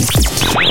[0.00, 0.69] Sweet.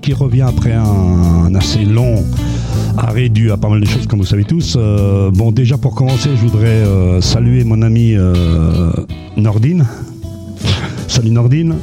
[0.00, 0.84] Qui revient après un,
[1.46, 2.24] un assez long
[2.96, 4.76] arrêt dû à pas mal de choses, comme vous savez tous.
[4.78, 8.90] Euh, bon, déjà pour commencer, je voudrais euh, saluer mon ami euh,
[9.36, 9.86] Nordine.
[11.08, 11.74] Salut Nordine,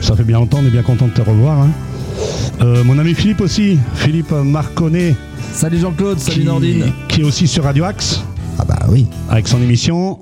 [0.00, 1.60] ça fait bien longtemps, on est bien content de te revoir.
[1.62, 1.70] hein.
[2.62, 5.14] Euh, mon ami Philippe aussi, Philippe Marconnet,
[5.52, 6.92] Salut Jean-Claude, salut qui, Nordine.
[7.08, 8.22] qui est aussi sur Radio Axe,
[8.58, 10.18] Ah bah oui, avec son émission.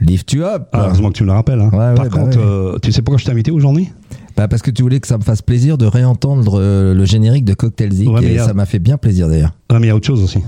[0.00, 0.68] lift you up.
[0.72, 1.60] Ah, heureusement que tu me le rappelles.
[1.60, 1.70] hein.
[1.72, 2.44] Ouais, ouais, Par bah contre, ouais.
[2.44, 3.90] euh, tu sais pourquoi je t'ai invité aujourd'hui?
[4.40, 7.44] Bah parce que tu voulais que ça me fasse plaisir de réentendre euh, le générique
[7.44, 9.52] de Cocktail Zik Ouais, et a- ça m'a fait bien plaisir d'ailleurs.
[9.68, 10.38] Ah, mais il y a autre chose aussi.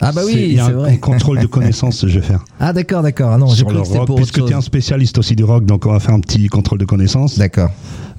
[0.00, 0.92] Ah bah C'est- il oui, y a un, vrai.
[0.92, 2.42] un contrôle de connaissances que je vais faire.
[2.58, 3.32] Ah d'accord, d'accord.
[3.32, 5.66] Ah non, j'ai sur le rock, pour puisque tu es un spécialiste aussi du rock,
[5.66, 7.36] donc on va faire un petit contrôle de connaissances.
[7.38, 7.68] D'accord.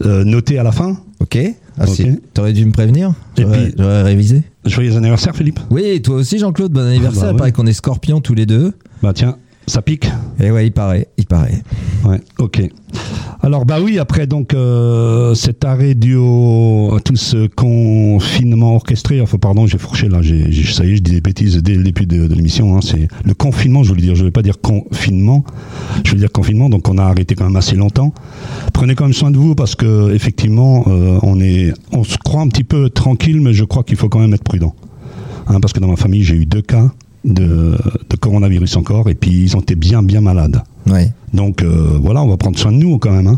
[0.06, 0.96] Euh, noté à la fin.
[1.20, 1.40] Ok.
[1.80, 1.90] Ah Ok.
[1.96, 2.20] si.
[2.36, 3.14] T'aurais dû me prévenir.
[3.36, 4.44] J'aurais révisé.
[4.64, 5.59] Joyeux anniversaire, Philippe.
[5.72, 7.23] Oui, toi aussi Jean-Claude, bon anniversaire.
[7.23, 7.38] bah Il ouais.
[7.40, 8.73] paraît qu'on est scorpions tous les deux.
[9.02, 9.38] Bah tiens,
[9.68, 10.10] ça pique.
[10.40, 11.62] Et ouais, il paraît, il paraît.
[12.06, 12.62] Ouais, ok.
[13.42, 19.22] Alors bah oui, après donc euh, cet arrêt dû au, à tout ce confinement orchestré,
[19.22, 21.76] enfin pardon, j'ai fourché là, j'ai, j'ai- ça y est, je dis des bêtises dès
[21.76, 22.76] le début de, de l'émission.
[22.76, 25.44] hein, c'est le confinement, je voulais dire, je ne vais pas dire confinement,
[26.04, 28.14] je veux dire confinement, donc on a arrêté quand même assez longtemps.
[28.74, 32.42] Prenez quand même soin de vous parce que effectivement, euh, on est, on se croit
[32.42, 34.74] un petit peu tranquille, mais je crois qu'il faut quand même être prudent,
[35.48, 36.90] Hein, parce que dans ma famille j'ai eu deux cas
[37.26, 37.78] de,
[38.09, 40.62] de coronavirus encore, et puis ils ont été bien bien malades.
[40.88, 41.12] Ouais.
[41.34, 43.28] Donc euh, voilà, on va prendre soin de nous quand même.
[43.28, 43.38] Hein.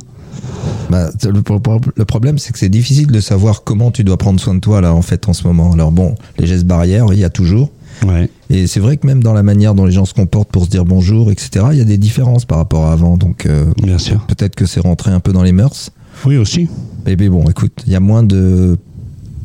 [0.89, 1.59] Bah, le, pro-
[1.95, 4.81] le problème, c'est que c'est difficile de savoir comment tu dois prendre soin de toi
[4.81, 5.71] là en fait en ce moment.
[5.73, 7.71] Alors bon, les gestes barrières, il y a toujours.
[8.05, 8.30] Ouais.
[8.52, 10.69] Et c'est vrai que même dans la manière dont les gens se comportent pour se
[10.69, 13.17] dire bonjour, etc., il y a des différences par rapport à avant.
[13.17, 14.23] Donc euh, Bien sûr.
[14.27, 15.89] peut-être que c'est rentré un peu dans les mœurs.
[16.25, 16.69] Oui aussi.
[17.05, 18.77] Mais bon, écoute, il y a moins de.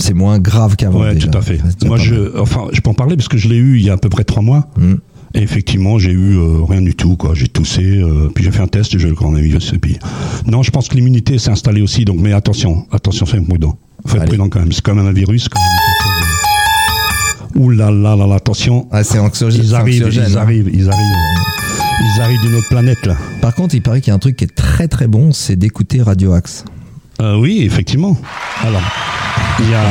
[0.03, 1.01] C'est moins grave qu'avant.
[1.01, 1.29] ouais, déjà.
[1.29, 1.61] tout à fait.
[1.85, 3.93] Moi, je, enfin, je peux en parler parce que je l'ai eu il y a
[3.93, 4.69] à peu près trois mois.
[4.77, 4.97] Hmm.
[5.35, 7.17] Et effectivement, j'ai eu euh, rien du tout.
[7.17, 7.35] Quoi.
[7.35, 9.73] J'ai toussé, euh, puis j'ai fait un test j'ai eu le coronavirus.
[9.75, 9.99] Et puis,
[10.47, 12.05] non, je pense que l'immunité s'est installée aussi.
[12.05, 13.79] Donc, mais attention, attention, soyez prudent.
[14.05, 14.31] Faut être Allez.
[14.31, 14.73] prudent quand même.
[14.73, 15.49] C'est quand même un virus.
[15.49, 15.69] Quand même.
[17.55, 18.89] Ouh là là là là, attention.
[18.91, 19.63] Ah, c'est anxiogène.
[19.63, 20.41] Ils c'est arrivent, anxiogène, ils hein.
[20.41, 21.17] arrivent, ils arrivent.
[22.17, 23.17] Ils arrivent d'une autre planète là.
[23.41, 25.57] Par contre, il paraît qu'il y a un truc qui est très très bon, c'est
[25.57, 26.65] d'écouter Radio Axe.
[27.21, 28.17] Euh, oui, effectivement.
[28.63, 28.83] Alors,
[29.61, 29.83] il y a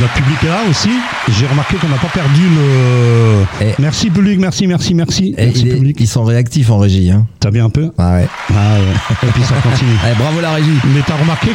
[0.00, 0.90] notre public est là aussi.
[1.28, 3.64] J'ai remarqué qu'on n'a pas perdu le.
[3.66, 5.34] Et- Merci public, merci, merci, merci.
[5.36, 5.96] Merci il est- public.
[6.00, 7.10] ils sont réactifs en régie.
[7.10, 7.26] Hein.
[7.40, 8.28] T'as vu un peu Ah ouais.
[8.50, 9.28] Ah ouais.
[9.28, 9.90] Et puis ça continue.
[10.04, 10.70] Allez, bravo la régie.
[10.94, 11.50] Mais t'as remarqué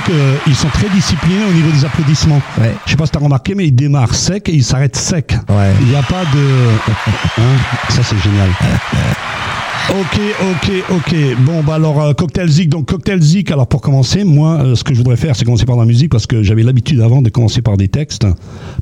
[0.45, 2.41] qu'ils sont très disciplinés au niveau des applaudissements.
[2.59, 2.73] Ouais.
[2.85, 5.33] Je sais pas si t'as remarqué, mais ils démarrent sec et ils s'arrêtent sec.
[5.49, 5.71] Ouais.
[5.81, 6.69] Il n'y a pas de.
[7.41, 7.57] Hein
[7.89, 8.49] ça c'est génial.
[9.89, 11.15] Ok, ok, ok.
[11.45, 12.69] Bon, bah alors, euh, Cocktail Zik.
[12.69, 15.65] Donc, Cocktail Zik, alors pour commencer, moi, euh, ce que je voudrais faire, c'est commencer
[15.65, 18.25] par la musique parce que j'avais l'habitude avant de commencer par des textes,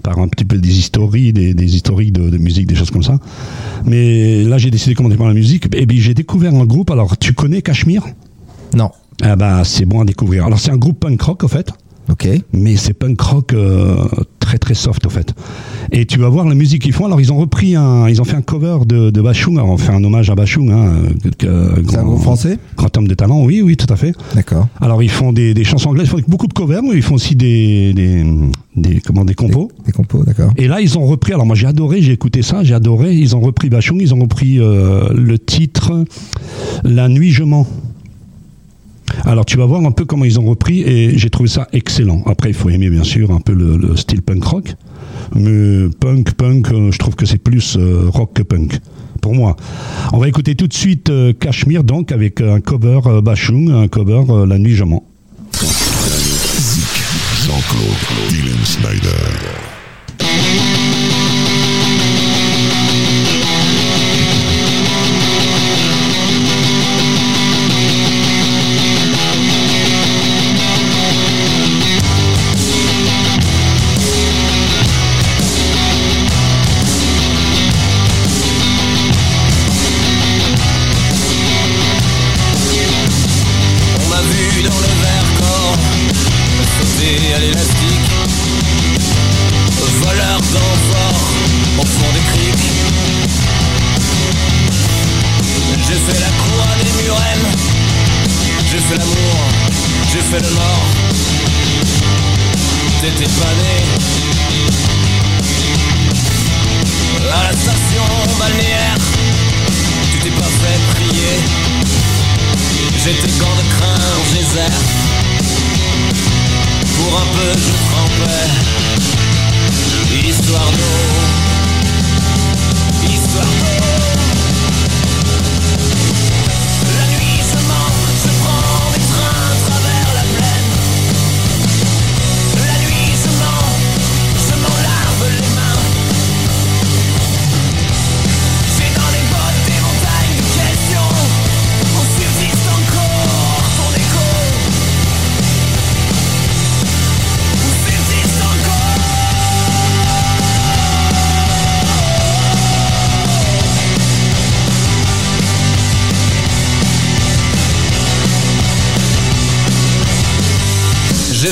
[0.04, 3.04] par un petit peu des histories, des, des historiques de, de musique, des choses comme
[3.04, 3.18] ça.
[3.86, 5.68] Mais là, j'ai décidé de commencer par la musique.
[5.76, 6.92] Et puis, j'ai découvert un groupe.
[6.92, 8.04] Alors, tu connais Cachemire?
[8.76, 8.92] Non.
[9.22, 10.46] Ah bah, c'est bon à découvrir.
[10.46, 11.72] Alors, c'est un groupe punk rock, au fait?
[12.12, 12.28] Ok.
[12.54, 13.96] mais c'est punk rock euh,
[14.40, 15.34] très très soft au fait.
[15.92, 17.06] Et tu vas voir la musique qu'ils font.
[17.06, 19.58] Alors ils ont repris un, ils ont fait un cover de, de Bachung.
[19.58, 20.94] Alors on fait un hommage à Bachung, hein,
[21.44, 23.44] euh, C'est un groupe français grand homme de talent.
[23.44, 24.14] Oui, oui, tout à fait.
[24.36, 24.68] D'accord.
[24.82, 27.16] Alors ils font des, des chansons anglaises, ils font beaucoup de covers, mais ils font
[27.16, 28.26] aussi des, des,
[28.76, 29.72] des comment des compos.
[29.86, 30.52] Des compos, d'accord.
[30.58, 31.34] Et là, ils ont repris.
[31.34, 33.14] Alors moi, j'ai adoré, j'ai écouté ça, j'ai adoré.
[33.14, 36.06] Ils ont repris Bachung, ils ont repris euh, le titre
[36.84, 37.68] La nuit je mens.
[39.26, 42.24] Alors tu vas voir un peu comment ils ont repris et j'ai trouvé ça excellent.
[42.26, 44.76] Après, il faut aimer bien sûr un peu le, le style punk rock,
[45.36, 48.80] mais punk, punk, euh, je trouve que c'est plus euh, rock que punk.
[49.22, 49.58] Pour moi.
[50.14, 53.90] On va écouter tout de suite euh, Cachemire, donc, avec un cover euh, Bachung, un
[53.90, 54.86] cover euh, La nuit je.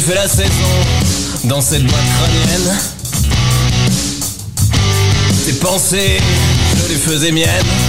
[0.08, 0.50] Fait la saison
[1.44, 2.78] dans cette boîte crânienne.
[5.46, 6.22] Tes pensées,
[6.78, 7.87] je les faisais miennes.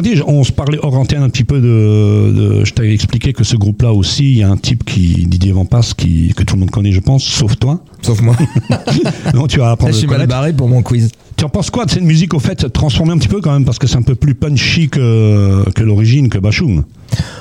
[0.00, 0.20] Ressenti.
[0.26, 2.32] On se parlait hors antenne un petit peu de.
[2.60, 5.52] de- je t'avais expliqué que ce groupe-là aussi, il y a un type qui Didier
[5.52, 7.82] Vampas, qui que tout le monde connaît, je pense, sauf toi.
[8.02, 8.36] Sauf moi.
[9.34, 9.92] Non, tu vas apprendre.
[9.92, 11.10] je suis mal barré pour mon quiz.
[11.36, 13.64] Tu en penses quoi de cette musique au fait transformée un petit peu quand même
[13.64, 16.84] parce que c'est un peu plus punchy que que l'origine que Bachung?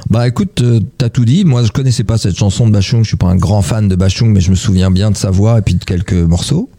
[0.10, 1.45] Bah écoute, euh, t'as tout dit.
[1.45, 3.03] Moi, je connaissais pas cette chanson de Bachung.
[3.03, 5.29] Je suis pas un grand fan de Bachung, mais je me souviens bien de sa
[5.29, 6.69] voix et puis de quelques morceaux.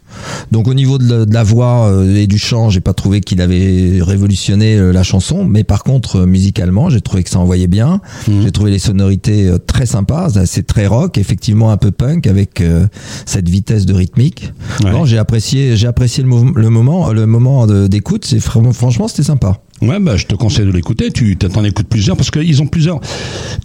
[0.51, 3.21] Donc au niveau de la, de la voix euh, et du chant, j'ai pas trouvé
[3.21, 7.39] qu'il avait révolutionné euh, la chanson, mais par contre euh, musicalement, j'ai trouvé que ça
[7.39, 8.01] envoyait bien.
[8.27, 10.29] J'ai trouvé les sonorités très sympas.
[10.45, 12.87] C'est très rock, effectivement un peu punk avec euh,
[13.25, 14.51] cette vitesse de rythmique.
[14.83, 14.91] Ouais.
[15.05, 18.25] J'ai apprécié, j'ai apprécié le, le moment, le moment d'écoute.
[18.25, 19.61] C'est franchement, c'était sympa.
[19.81, 21.11] Ouais, bah, je te conseille de l'écouter.
[21.11, 23.01] Tu t'en écoutes plusieurs parce qu'ils ont plusieurs.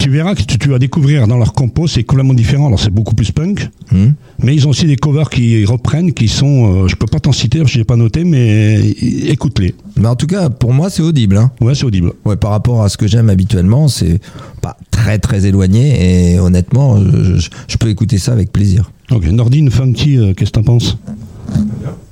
[0.01, 2.67] Tu verras que tu, tu vas découvrir dans leur compo, c'est complètement différent.
[2.67, 4.11] Alors c'est beaucoup plus punk, Hmm.
[4.43, 6.85] mais ils ont aussi des covers qui reprennent, qui sont.
[6.85, 9.75] euh, je peux pas t'en citer, que j'ai pas noté, mais écoute-les.
[9.97, 11.37] Mais en tout cas, pour moi, c'est audible.
[11.37, 11.53] Hein.
[11.61, 12.13] Ouais, c'est audible.
[12.25, 14.21] Ouais, par rapport à ce que j'aime habituellement, c'est
[14.63, 18.91] pas très très éloigné et honnêtement, je, je- je peux écouter ça avec plaisir.
[19.13, 20.99] Ok, Nordine Funky, euh, qu'est-ce que t'en penses?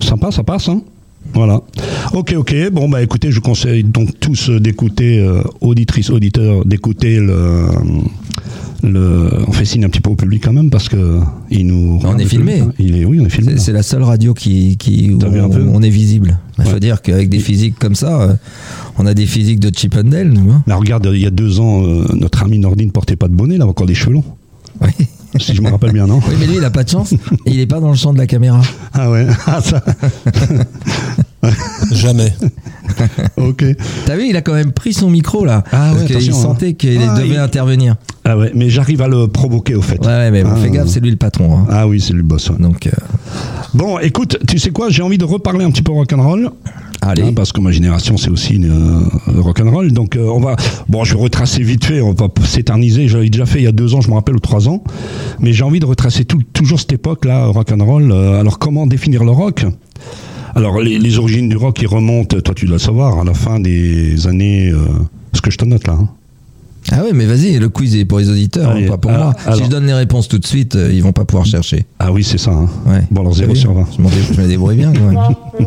[0.01, 0.83] Sympa, ça passe, hein?
[1.35, 1.61] Voilà.
[2.15, 2.55] Ok, ok.
[2.73, 7.67] Bon, bah écoutez, je vous conseille donc tous euh, d'écouter, euh, auditrices, auditeurs, d'écouter le,
[8.83, 11.21] le, on fait signe un petit peu au public quand même parce que
[11.51, 11.99] il nous.
[11.99, 12.53] regarde, est filmé.
[12.55, 12.75] public, hein.
[12.79, 13.53] Il est, oui, on est filmé.
[13.53, 16.39] C'est c'est la seule radio qui, qui où on, on est visible.
[16.59, 18.35] Il faut dire qu'avec des physiques comme ça, euh,
[18.99, 20.51] on a des physiques de Chip and Dale, nous.
[20.51, 23.35] Hein Mais regarde, il y a deux ans, euh, notre ami Nordine portait pas de
[23.35, 24.25] bonnet, il avait encore des cheveux longs.
[24.81, 25.07] oui.
[25.39, 27.13] Si je me rappelle bien, non oui, mais lui, il a pas de chance.
[27.13, 28.61] Et il est pas dans le champ de la caméra.
[28.93, 29.83] Ah ouais, ah ça,
[31.93, 32.33] Jamais.
[33.37, 33.65] ok.
[34.07, 35.63] T'as vu, il a quand même pris son micro là.
[35.73, 36.43] Ah ouais, parce qu'il attention, hein.
[36.43, 37.97] sentait qu'il Ah, devait il- intervenir.
[38.25, 40.01] Ah ouais, mais j'arrive à le provoquer au fait.
[40.01, 40.57] Ouais, ouais, mais bon, Ah.
[40.57, 41.59] fais gaffe, c'est lui le patron.
[41.59, 41.67] hein.
[41.71, 42.51] Ah oui, c'est lui le boss.
[42.51, 42.57] ouais.
[42.59, 42.91] Donc, euh,
[43.75, 46.51] Bon, écoute, tu sais quoi, j'ai envie de reparler un petit peu rock'n'roll.
[47.03, 47.23] allez.
[47.23, 50.57] Hein, parce que ma génération c'est aussi une, euh, rock'n'roll donc euh, on va
[50.89, 53.73] bon je vais retracer vite fait on va s'éterniser j'avais déjà fait il y a
[53.73, 54.83] deux ans je me rappelle ou trois ans
[55.39, 59.23] mais j'ai envie de retracer tout, toujours cette époque là rock'n'roll Euh, alors comment définir
[59.23, 59.65] le rock?
[60.59, 63.33] Alors les, les origines du rock ils remontent toi tu dois le savoir à la
[63.35, 64.79] fin des années euh,
[65.33, 66.09] ce que je te note là hein.
[66.91, 69.19] Ah ouais, mais vas-y, le quiz est pour les auditeurs, Allez, hein, pas pour ah,
[69.19, 69.35] moi.
[69.45, 69.59] alors.
[69.59, 71.85] Si je donne les réponses tout de suite, euh, ils vont pas pouvoir chercher.
[71.99, 72.67] ah oui c'est ça hein.
[72.87, 73.03] Ouais.
[73.11, 75.05] bon alors T'as 0 vu sur 20 Je, m'en dé- je me débrouille bien quand
[75.05, 75.19] même.
[75.19, 75.65] ouais,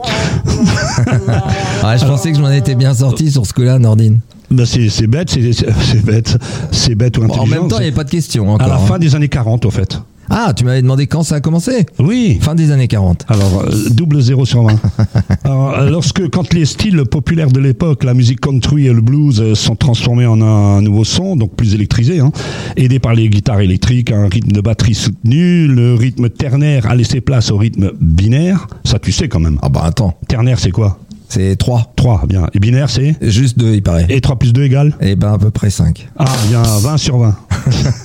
[2.00, 4.20] je pensais que je m'en étais bien sorti sur ce coup-là, Nordine.
[4.50, 6.38] Ben, c'est bête c'est bête
[6.72, 8.66] c'est bête ou Bon, en intelligent même temps, il n'y avait pas de question encore.
[8.66, 8.86] à la hein.
[8.86, 10.02] fin des années 40 au fait
[10.34, 13.26] Ah, tu m'avais demandé quand ça a commencé oui Fin des années 40.
[13.28, 14.80] Alors, euh, double 0 sur 20.
[15.44, 19.42] Alors, euh, lorsque, quand les styles populaires de l'époque, la musique country et le blues,
[19.42, 22.32] euh, sont transformés en un nouveau son, donc plus électrisé, hein,
[22.78, 27.20] aidé par les guitares électriques, un rythme de batterie soutenu, le rythme ternaire a laissé
[27.20, 28.68] place au rythme binaire.
[28.86, 29.60] Ça, tu sais quand même.
[29.62, 30.98] Ah bah attends, Ternaire, c'est quoi?
[31.32, 31.94] C'est 3.
[31.96, 32.48] 3, bien.
[32.54, 34.06] Et binaire, c'est Juste 2, il paraît.
[34.10, 36.08] Et 3 plus 2 égale Et ben à peu près 5.
[36.18, 37.36] Ah, bien, 20 sur 20.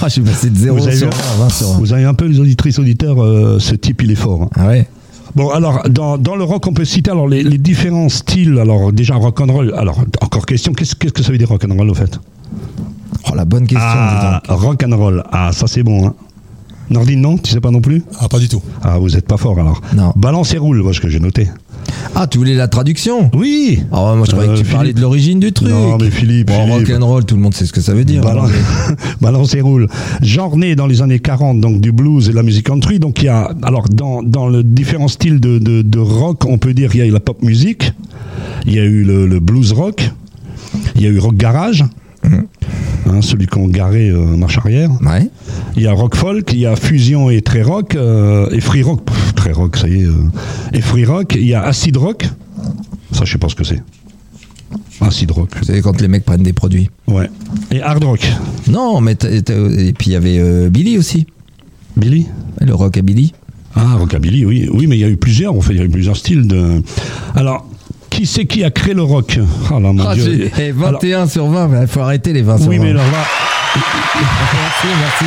[0.00, 1.78] Ah, je suis passé de 0 Vous avez sur vu 20 à 20 sur 20.
[1.78, 4.42] Vous avez un peu les auditrices, auditeurs, euh, ce type, il est fort.
[4.42, 4.48] hein.
[4.56, 4.86] Ah ouais
[5.34, 8.58] Bon, alors, dans, dans le rock, on peut citer alors les, les différents styles.
[8.58, 9.74] Alors, déjà, rock'n'roll.
[9.76, 12.18] Alors, encore question, qu'est-ce qu'est-ce que ça veut dire rock'n'roll, au fait?
[13.30, 13.78] Oh la bonne question.
[13.86, 15.22] Ah, rock'n'roll.
[15.30, 16.14] Ah, ça, c'est bon, hein.
[16.90, 18.62] Nordine, non Tu sais pas non plus Ah, pas du tout.
[18.82, 19.80] Ah, vous êtes pas fort, alors.
[19.94, 20.12] Non.
[20.16, 21.48] Balance et roule, moi, ce que j'ai noté.
[22.14, 24.96] Ah, tu voulais la traduction Oui Ah moi je croyais Euh, que tu parlais Philippe.
[24.96, 25.68] de l'origine du truc.
[25.68, 26.88] Non, mais Philippe, Bon, Philippe.
[26.88, 28.22] rock'n'roll, tout le monde sait ce que ça veut dire.
[28.22, 28.50] Balance,
[28.88, 28.94] hein.
[29.20, 29.88] balance et roule.
[30.22, 32.98] Genre né dans les années 40, donc du blues et de la musique country.
[32.98, 36.58] Donc il y a, alors dans, dans le différents styles de, de, de rock, on
[36.58, 37.92] peut dire qu'il y a eu la pop music,
[38.66, 40.10] il y a eu le, le blues rock,
[40.96, 41.84] il y a eu rock garage,
[43.06, 44.90] hein, celui qu'on garait euh, marche arrière.
[45.02, 45.28] Ouais.
[45.76, 48.82] Il y a rock folk, il y a fusion et très rock, euh, et free
[48.82, 50.12] rock, pff, très rock, ça y est, euh,
[50.72, 51.34] et free rock.
[51.36, 52.28] Il y a acid rock,
[53.12, 53.82] ça je sais pas ce que c'est.
[55.00, 56.90] Acid rock, C'est quand les mecs prennent des produits.
[57.06, 57.30] ouais.
[57.70, 58.26] Et hard rock.
[58.68, 61.26] Non, mais et puis il y avait Billy aussi.
[61.96, 62.26] Billy?
[62.60, 63.32] Le rock à Billy.
[63.74, 65.84] Ah, rockabilly, oui, oui, mais il y a eu plusieurs, en fait, il y a
[65.84, 66.82] eu plusieurs styles de.
[67.36, 67.68] Alors,
[68.18, 69.38] qui c'est qui a créé le rock
[69.70, 70.50] Ah là, mon Ah, Dieu.
[70.58, 72.84] eh, Alors, 21 sur 20, il faut arrêter les 20 sur oui, 20.
[72.84, 73.24] mais alors là,
[73.76, 75.24] Merci, merci.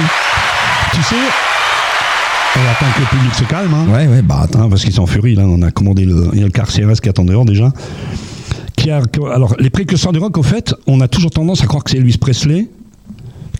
[0.93, 1.15] tu sais,
[2.57, 4.63] on va attendre que le public se calme, hein, Ouais, ouais, bah attends.
[4.63, 6.51] hein, parce qu'ils sont en furie, là, on a commandé le, il y a le
[6.51, 7.71] car CRS qui attend dehors déjà.
[8.75, 9.01] Qui a,
[9.33, 11.97] alors, les précurseurs du rock, au fait, on a toujours tendance à croire que c'est
[11.97, 12.67] Elvis Presley,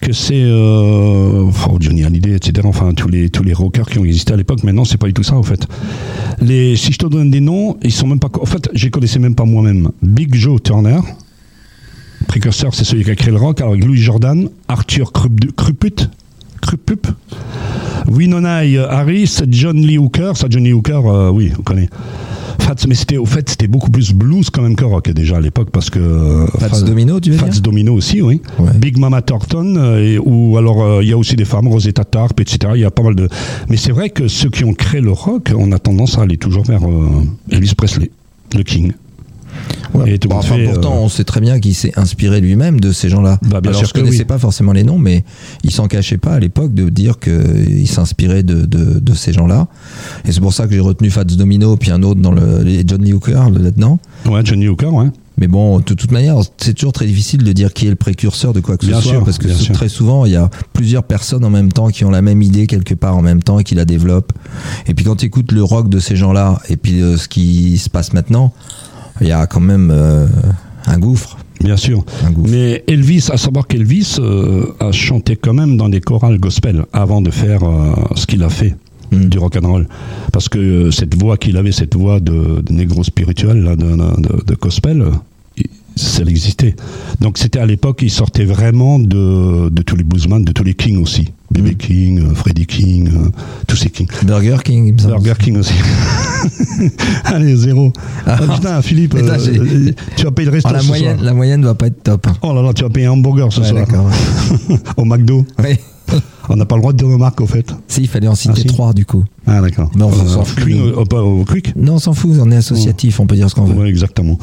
[0.02, 2.68] que c'est euh, oh, Johnny Hallyday, etc.
[2.68, 4.64] Enfin, tous les tous les rockers qui ont existé à l'époque.
[4.64, 5.66] Maintenant, c'est pas du tout ça, au fait.
[6.42, 8.30] Les, si je te donne des noms, ils sont même pas.
[8.42, 9.92] En fait, je les connaissais même pas moi-même.
[10.02, 11.00] Big Joe Turner,
[12.28, 13.62] précurseur, c'est celui qui a créé le rock.
[13.62, 16.10] Avec Louis Jordan, Arthur Krup- Kruput,
[16.62, 17.08] Krupup,
[18.08, 20.34] Winona Harris, John Lee Hooker.
[20.36, 21.90] Ça, John Lee Hooker, euh, oui, on connaît.
[22.62, 25.42] Fats, mais c'était au fait, c'était beaucoup plus blues quand même que rock déjà à
[25.42, 28.42] l'époque parce que euh, Fats Domino, tu veux Fats dire Domino aussi, oui.
[28.60, 28.72] Ouais.
[28.76, 32.40] Big Mama Thornton, euh, ou alors euh, il y a aussi des femmes, Rosetta Tarp,
[32.40, 32.74] etc.
[32.76, 33.28] Il y a pas mal de.
[33.70, 36.38] Mais c'est vrai que ceux qui ont créé le rock, on a tendance à aller
[36.38, 38.12] toujours vers euh, Elvis Presley,
[38.56, 38.94] le King.
[39.94, 40.14] Ouais.
[40.14, 42.92] Et Bon, enfin, fait, pourtant, euh, on sait très bien qu'il s'est inspiré lui-même de
[42.92, 43.40] ces gens-là.
[43.42, 44.26] Bah, Alors, je connaissais oui.
[44.26, 45.24] pas forcément les noms, mais
[45.64, 49.68] il s'en cachait pas à l'époque de dire qu'il s'inspirait de, de, de ces gens-là.
[50.26, 52.84] Et c'est pour ça que j'ai retenu Fats Domino, puis un autre dans le, les
[52.88, 54.00] John Lee Hooker là-dedans.
[54.26, 55.08] Ouais, Johnny Hooker, ouais.
[55.38, 58.54] Mais bon, de toute manière, c'est toujours très difficile de dire qui est le précurseur
[58.54, 61.04] de quoi que Bien ce soit, sûr, parce que très souvent, il y a plusieurs
[61.04, 63.64] personnes en même temps qui ont la même idée quelque part en même temps et
[63.64, 64.34] qui la développent.
[64.88, 67.80] Et puis quand tu écoutes le rock de ces gens-là, et puis euh, ce qui
[67.80, 68.54] se passe maintenant,
[69.22, 70.28] il y a quand même euh,
[70.88, 71.38] un gouffre.
[71.64, 72.04] Bien sûr.
[72.38, 77.22] Mais Elvis, à savoir qu'Elvis euh, a chanté quand même dans des chorales gospel avant
[77.22, 78.76] de faire euh, ce qu'il a fait
[79.12, 79.26] Mm.
[79.26, 79.88] du rock and roll,
[80.32, 83.86] parce que euh, cette voix qu'il avait, cette voix de, de négro spirituel, là, de,
[83.86, 85.04] de, de gospel,
[85.98, 86.78] ça existait.
[87.20, 90.76] Donc c'était à l'époque, il sortait vraiment de, de tous les bluesmen, de tous les
[90.76, 91.28] kings aussi.
[91.52, 93.30] BB King, euh, Freddy King, euh,
[93.68, 94.08] tous ces King.
[94.24, 95.14] Burger King, il me semble.
[95.16, 95.74] Burger King aussi.
[97.26, 97.92] Allez, zéro.
[98.26, 101.26] Ah, putain, Philippe, Putain, euh, tu vas payer le resto Oh, la, ce moyenne, soir.
[101.26, 102.28] la moyenne doit pas être top.
[102.42, 103.86] Oh là là, tu vas payer un hamburger ce Ouais, soir.
[103.86, 104.10] d'accord.
[104.98, 105.46] Au McDo.
[105.60, 105.78] Oui.
[106.54, 107.74] On n'a pas le droit de dire nos marques, au fait.
[107.88, 108.68] Si, il fallait en Ah, citer si.
[108.68, 109.24] trois du coup.
[109.48, 109.90] Ah, d'accord.
[109.96, 110.64] Mais on s'en fout.
[110.64, 113.50] Quick, euh, pas au Quick Non, on s'en fout, on est associatif, on peut dire
[113.50, 113.82] ce qu'on veut.
[113.84, 114.38] Ouais, exactement.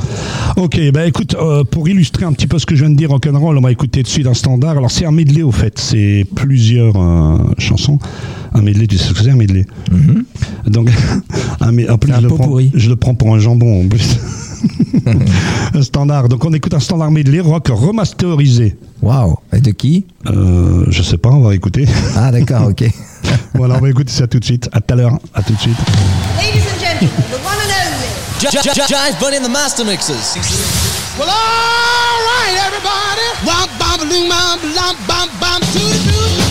[0.57, 3.11] Ok, bah écoute, euh, pour illustrer un petit peu ce que je viens de dire
[3.11, 4.77] rock'n'roll, on va écouter de suite un standard.
[4.79, 7.99] Alors c'est un medley au fait, c'est plusieurs euh, chansons.
[8.55, 9.67] Un medley, tu sais ce que c'est un medley?
[9.93, 10.25] Mhm.
[10.69, 10.91] Donc,
[11.61, 12.71] un me- en plus, un je le, prends, pourri.
[12.75, 14.19] je le prends pour un jambon en plus.
[15.75, 16.29] un standard.
[16.29, 18.77] Donc on écoute un standard medley rock remasterisé.
[19.03, 19.37] Waouh.
[19.53, 20.07] Et de qui?
[20.27, 21.85] Euh, je sais pas, on va écouter.
[22.17, 22.85] Ah, d'accord, ok.
[23.55, 24.69] voilà, on va écouter ça tout de suite.
[24.73, 25.19] À tout à l'heure.
[25.35, 25.79] À tout de suite.
[26.37, 28.09] Ladies and gentlemen, the one and only.
[28.41, 30.37] Jive Bunny and the Master Mixers.
[31.19, 33.27] Well, all right, everybody.
[33.45, 33.79] Womp
[34.09, 34.31] loom
[35.73, 36.48] to the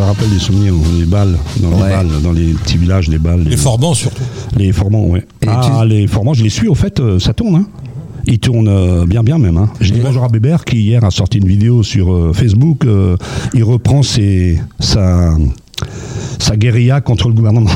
[0.00, 1.90] ça rappelle des souvenirs, les balles, dans les Ouais.
[1.90, 3.42] balles, dans les petits villages, les balles.
[3.42, 4.22] Les formants surtout.
[4.56, 5.26] Les formants, ouais.
[5.42, 7.66] Et ah, les formants, je les suis, au fait, euh, ça tourne, hein.
[8.26, 9.58] Ils tournent euh, bien, bien même.
[9.58, 9.68] Hein.
[9.78, 12.86] Je dis bonjour à Bébert qui hier a sorti une vidéo sur euh, Facebook.
[12.86, 13.16] euh,
[13.52, 15.36] il reprend ses, sa,
[16.38, 17.70] sa guérilla contre le gouvernement.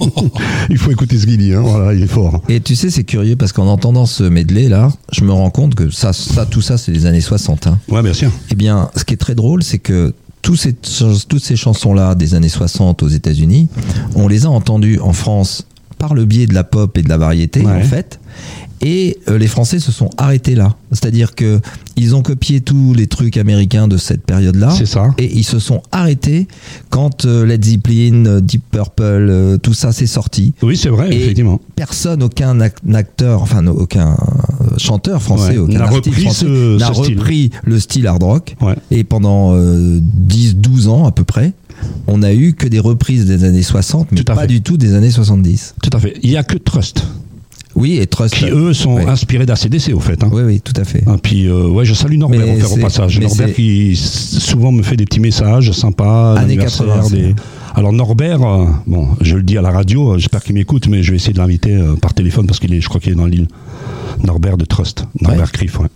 [0.70, 1.62] il faut écouter ce qu'il dit, hein.
[1.64, 2.42] voilà, il est fort.
[2.48, 5.74] Et tu sais, c'est curieux parce qu'en entendant ce medley là, je me rends compte
[5.74, 7.66] que ça, ça tout ça, c'est les années 60.
[7.66, 7.78] Hein.
[7.88, 8.30] Ouais, bien sûr.
[8.50, 12.34] Eh bien, ce qui est très drôle, c'est que tous ces toutes ces chansons-là des
[12.34, 13.68] années 60 aux États-Unis,
[14.14, 15.66] on les a entendues en France
[15.98, 17.72] par le biais de la pop et de la variété, Ouais.
[17.72, 18.18] en fait.
[18.82, 20.74] Et euh, les Français se sont arrêtés là.
[20.90, 21.60] C'est-à-dire que
[21.96, 24.70] ils ont copié tous les trucs américains de cette période-là.
[24.70, 25.08] C'est ça.
[25.18, 26.48] Et ils se sont arrêtés
[26.88, 30.54] quand euh, Led Zeppelin, euh, Deep Purple, euh, tout ça s'est sorti.
[30.62, 31.60] Oui, c'est vrai, Et effectivement.
[31.76, 34.12] Personne, aucun ac- acteur, enfin aucun
[34.62, 36.46] euh, chanteur français, Ouais, aucun n'a artiste repris français
[36.78, 37.18] n'a style.
[37.18, 38.56] repris le style hard rock.
[38.62, 38.76] Ouais.
[38.90, 41.52] Et pendant euh, 10-12 ans à peu près,
[42.06, 44.46] on a eu que des reprises des années 60, mais Tout à pas fait.
[44.48, 45.74] du tout des années 70.
[45.82, 46.14] Tout à fait.
[46.22, 47.04] Il y a que Trust
[47.76, 48.34] Oui, et Trust.
[48.34, 49.06] qui eux sont Ouais.
[49.06, 50.22] inspirés d'ACDC au fait.
[50.24, 50.30] Hein.
[50.32, 51.02] Oui, oui, tout à fait.
[51.06, 53.20] Ah, puis euh, ouais, je salue Norbert au, c'est- passage.
[53.20, 57.34] Norbert qui souvent me fait des petits messages sympas, Années d'anniversaire, 80, c'est des- bien.
[57.74, 61.02] Alors Norbert, euh, bon, je le dis à la radio, euh, j'espère qu'il m'écoute, mais
[61.04, 63.26] je vais essayer de l'inviter par téléphone parce qu'il est, je crois qu'il est dans
[63.26, 63.46] l'île.
[64.24, 65.46] Norbert de Trust, Norbert Ouais.
[65.52, 65.86] Criff, ouais.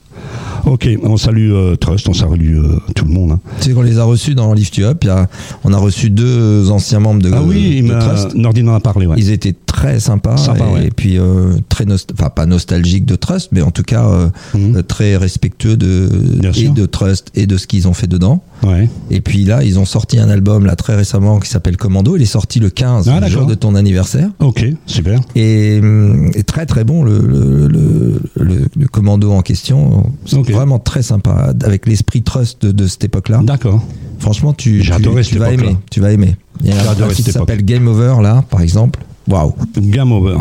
[0.66, 3.32] Ok, on salue euh, Trust, on salue euh, tout le monde.
[3.32, 3.40] hein.
[3.60, 5.28] Tu sais qu'on les a reçus dans Lift You Up, il y a-
[5.64, 8.34] on a reçu deux anciens membres de, ah oui, de m'a- Trust.
[8.34, 9.16] Nordine en a parlé, ouais.
[9.18, 10.90] Ils étaient très sympas, Sympa, et, ouais.
[10.94, 14.08] puis euh, très enfin pas nostalgiques de Trust, mais en tout cas
[14.54, 14.82] Mhm.
[14.84, 16.08] très respectueux de
[16.40, 16.72] Bien et sûr.
[16.72, 18.42] de Trust et de ce qu'ils ont fait dedans.
[18.62, 18.88] Ouais.
[19.10, 22.16] Et puis là, ils ont sorti un album là très récemment qui s'appelle Commando.
[22.16, 24.30] Il est sorti le 15, Ah, le jour de ton anniversaire.
[24.40, 25.20] Ok, super.
[25.34, 30.04] Et, hum, et très très bon le, le, le, le- le Commando en question.
[30.26, 30.50] C'est Ok.
[30.50, 33.40] vraiment très sympa avec l'esprit Trust de, de cette époque-là.
[33.44, 33.82] D'accord.
[34.18, 35.76] Franchement, tu, tu, vas aimer.
[35.90, 36.36] Tu vas aimer.
[36.62, 39.00] Il y a un qui s'appelle Game Over là, par exemple.
[39.28, 39.54] Waouh.
[39.76, 40.36] Game over.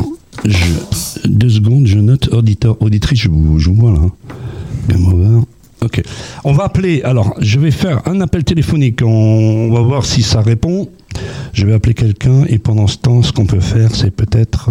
[0.46, 4.00] Je- deux secondes, je note auditeur, auditrice, je vous, je vous vois là.
[4.89, 5.41] Game over.
[5.82, 6.02] Ok.
[6.46, 7.02] On va appeler.
[7.04, 9.02] Alors, je vais faire un appel téléphonique.
[9.04, 10.89] On, on va voir si ça répond.
[11.52, 14.69] Je vais appeler quelqu'un et pendant ce temps, ce qu'on peut faire, c'est peut-être.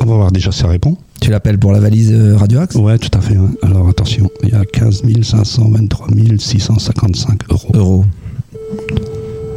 [0.00, 0.96] On va voir déjà si ça répond.
[1.20, 2.74] Tu l'appelles pour la valise euh, Radio Axe?
[2.76, 3.36] Ouais, tout à fait.
[3.36, 3.48] ouais.
[3.62, 6.08] Alors attention, il y a 15 523
[6.38, 7.68] 655 euros.
[7.74, 8.04] Euros.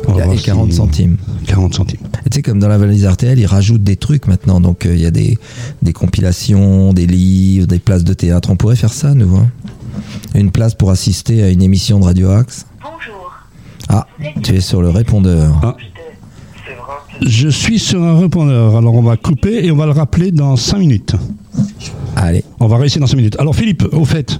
[0.07, 1.17] Et voir 40 si- centimes.
[1.47, 1.99] 40 centimes.
[2.25, 4.59] Et tu sais, comme dans la valise RTL, ils rajoutent des trucs maintenant.
[4.59, 5.37] Donc, euh, il y a des,
[5.81, 8.49] des compilations, des livres, des places de théâtre.
[8.49, 9.35] On pourrait faire ça, nous.
[9.37, 9.47] hein.
[10.35, 12.65] Une place pour assister à une émission de Radio Axe?
[12.81, 13.31] Bonjour.
[13.89, 14.07] Ah,
[14.43, 15.59] tu es sur le répondeur.
[15.63, 15.75] Ah.
[17.21, 18.75] Je suis sur un répondeur.
[18.75, 21.15] Alors on va couper et on va le rappeler dans 5 minutes.
[22.15, 22.43] Allez.
[22.59, 23.35] On va réussir dans 5 minutes.
[23.39, 24.39] Alors Philippe, au fait,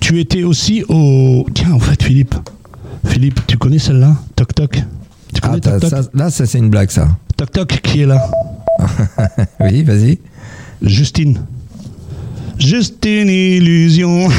[0.00, 1.46] tu étais aussi au...
[1.54, 2.34] Tiens, au fait Philippe.
[3.04, 4.14] Philippe, tu connais celle-là?
[4.34, 5.90] Toc Toc Tu Ah, connais t'as- Toc Toc?
[5.90, 7.08] ça- là, ça, c'est une blague, ça.
[7.36, 8.20] Toc Toc, qui est là?
[9.60, 10.18] Oui, vas-y.
[10.82, 11.40] Justine.
[12.58, 14.28] Justine Illusion.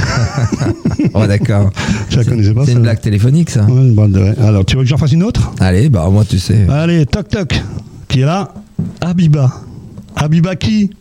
[1.14, 1.72] Oh, d'accord.
[2.10, 3.64] Je la connaissais pas C'est une blague téléphonique, ça.
[3.64, 4.34] Ouais, une ouais.
[4.40, 5.52] Alors, tu veux que j'en fasse une autre?
[5.60, 6.68] Allez, bah, moi, tu sais.
[6.70, 7.62] Allez, toc toc.
[8.08, 8.54] Qui est là?
[9.02, 9.52] Habiba.
[10.16, 10.92] Habiba qui?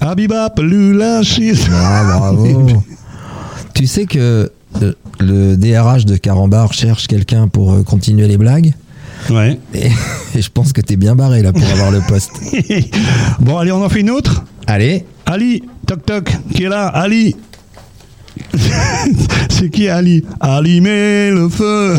[0.00, 1.52] Habiba, plus lâcher.
[1.72, 2.66] Ah, bravo.
[3.74, 4.50] tu sais que
[4.82, 8.72] euh, le DRH de Carambar cherche quelqu'un pour euh, continuer les blagues?
[9.28, 9.58] Ouais.
[9.74, 9.86] et,
[10.38, 12.32] et je pense que t'es bien barré là pour avoir le poste.
[13.40, 16.86] bon, allez, on en fait une autre Allez, Ali, toc toc, qui est là?
[16.86, 17.34] Ali
[19.50, 20.24] C'est qui Ali?
[20.40, 21.96] Allumer le feu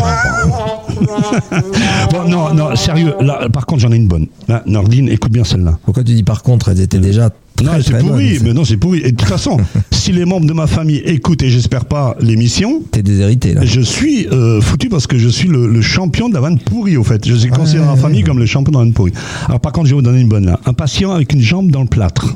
[2.12, 4.28] Bon, non, non, sérieux, là, par contre, j'en ai une bonne.
[4.48, 5.78] Là, Nordine, écoute bien celle-là.
[5.84, 6.70] pourquoi tu dis par contre?
[6.70, 7.30] Elles étaient déjà
[7.64, 9.00] Non, c'est pourri, mais non, c'est pourri.
[9.04, 9.58] Et de toute façon,
[9.92, 13.62] si les membres de ma famille écoutent, et j'espère pas, l'émission, T'es déshérité là.
[13.64, 16.98] je suis euh, foutu parce que je suis le, le champion de la vanne pourrie,
[16.98, 17.28] au fait.
[17.28, 19.14] Je suis considéré dans la famille comme le champion de la vanne pourrie.
[19.48, 20.60] Alors, par contre, je vais vous donner une bonne là.
[20.66, 22.36] Un patient avec une jambe dans le plâtre.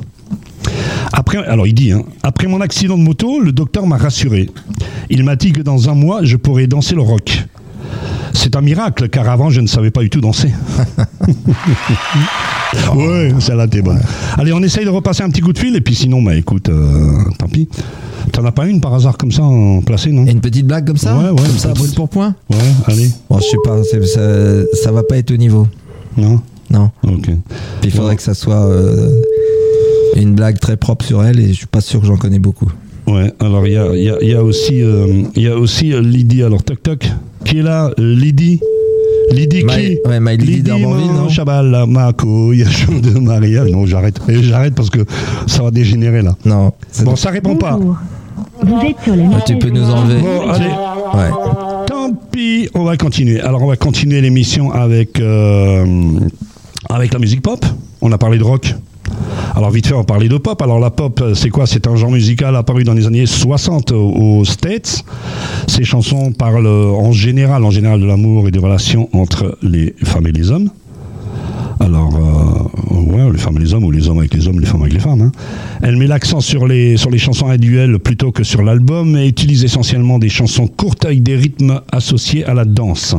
[1.12, 4.50] Après, alors il dit, hein, après mon accident de moto, le docteur m'a rassuré.
[5.10, 7.44] Il m'a dit que dans un mois, je pourrais danser le rock.
[8.32, 10.50] C'est un miracle, car avant, je ne savais pas du tout danser.
[12.94, 14.00] ouais, celle-là, t'es bonne.
[14.36, 16.68] Allez, on essaye de repasser un petit coup de fil, et puis sinon, bah écoute,
[16.68, 17.68] euh, tant pis.
[18.32, 20.26] T'en as pas une par hasard comme ça en placé, non?
[20.26, 21.16] Et une petite blague comme ça?
[21.16, 22.34] Ouais, ouais, Comme ça, brûle pour point?
[22.50, 23.10] Ouais, allez.
[23.30, 25.66] Bon, je sais pas, ça, ça va pas être au niveau.
[26.16, 26.40] Non?
[26.70, 26.90] Non.
[27.06, 27.28] Ok.
[27.84, 28.16] Il faudrait Ouais.
[28.16, 29.10] que ça soit euh,
[30.16, 32.70] une blague très propre sur elle et je suis pas sûr que j'en connais beaucoup.
[33.06, 35.56] Ouais, alors il y a, il y, a, il y a aussi, euh, y a
[35.56, 37.08] aussi euh, Lydie, alors toc toc,
[37.46, 38.60] qui est là, Lydie
[39.32, 39.98] Lydie qui?
[40.08, 41.28] ouais, My Lydie d'Arbanville, non?
[41.28, 43.64] Chabal, Mako, il y a Jean de Maria.
[43.64, 45.00] Non, j'arrête, j'arrête parce que
[45.46, 46.36] ça va dégénérer là.
[46.44, 46.72] Non.
[46.90, 47.76] ça Bon, ça répond pas.
[47.78, 50.20] Vous êtes sur la Ah, tu peux nous enlever.
[50.20, 50.66] Bon, allez,
[51.14, 51.30] Ouais.
[51.86, 53.40] tant pis, on va continuer.
[53.40, 55.84] Alors, on va continuer l'émission avec, euh,
[56.88, 57.64] avec la musique pop.
[58.02, 58.74] On a parlé de rock.
[59.54, 60.60] Alors, vite fait, on parler de pop.
[60.60, 61.66] Alors, la pop, euh, c'est quoi?
[61.66, 65.04] C'est un genre musical apparu dans les années 60 aux aux States.
[65.66, 69.94] Ces chansons parlent euh, en général, en général de l'amour et des relations entre les
[70.04, 70.70] femmes et les hommes.
[71.80, 72.65] Alors, euh,
[73.06, 74.92] ouais, les femmes et les hommes, ou les hommes avec les hommes, les femmes avec
[74.92, 75.20] les femmes.
[75.22, 75.32] hein.
[75.82, 79.64] Elle met l'accent sur les, sur les chansons individuelles plutôt que sur l'album et utilise
[79.64, 83.14] essentiellement des chansons courtes avec des rythmes associés à la danse.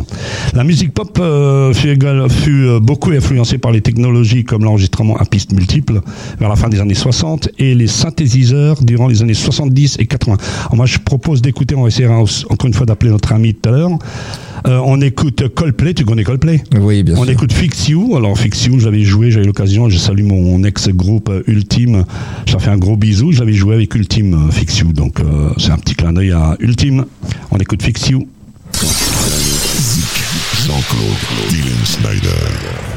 [0.54, 5.54] La musique pop euh, fut, euh, beaucoup influencée par les technologies comme l'enregistrement à pistes
[5.54, 6.02] multiples
[6.40, 10.38] vers la fin des années 60 et les synthétiseurs durant les années 70 et 80.
[10.66, 13.54] Alors moi, je propose d'écouter, on va essayer hein, encore une fois d'appeler notre ami
[13.54, 13.92] tout à l'heure.
[14.66, 17.32] Euh, on écoute Coldplay, tu connais Coldplay Oui, bien on sûr.
[17.32, 18.16] écoute Fix You.
[18.16, 22.06] Alors Fix You, j'avais joué, j'avais l'occasion, je salue mon ex-groupe Ultime.
[22.48, 23.32] Je leur fais un gros bisou.
[23.32, 24.94] J'avais joué avec Ultime euh, Fix You.
[24.94, 27.06] Donc euh, c'est un petit clin d'œil à Ultime.
[27.52, 28.28] On écoute Fix You.
[30.66, 32.97] Jean-Claude Dylan Snyder.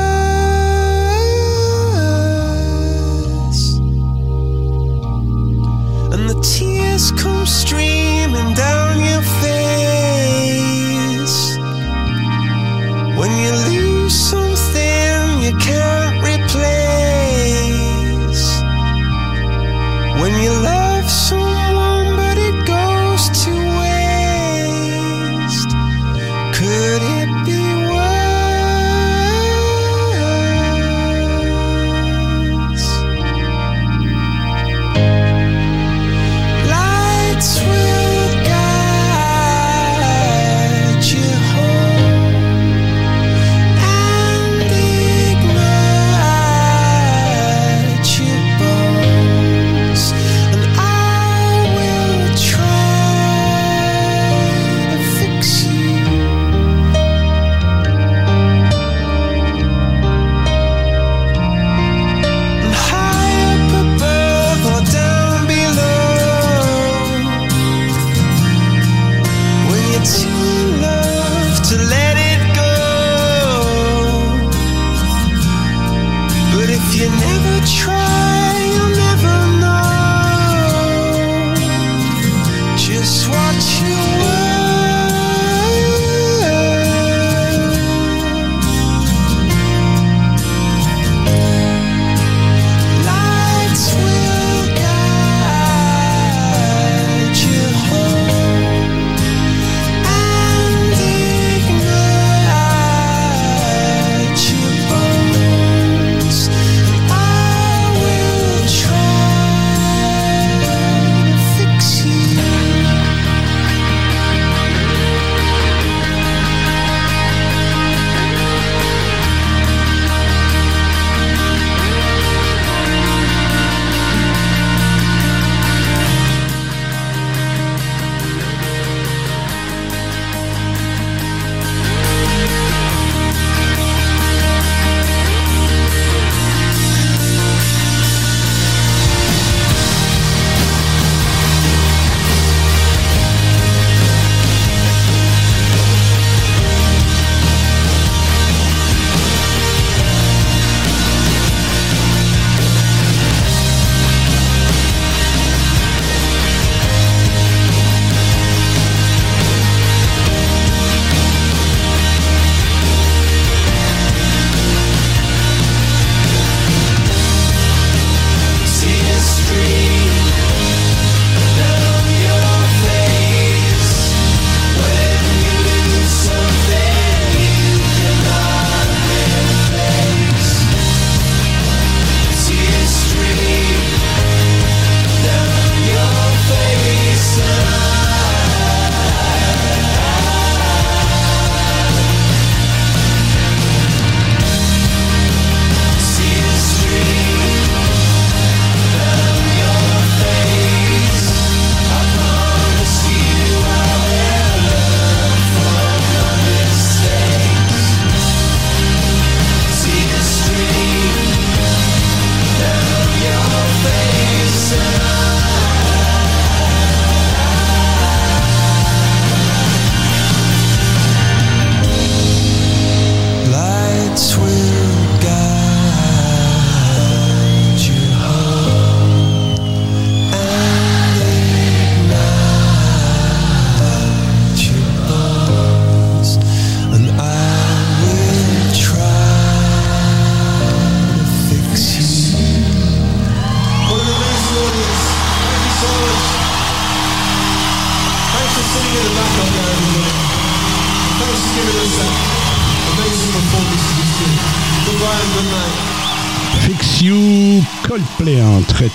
[6.21, 9.50] And the tears come streaming down your face.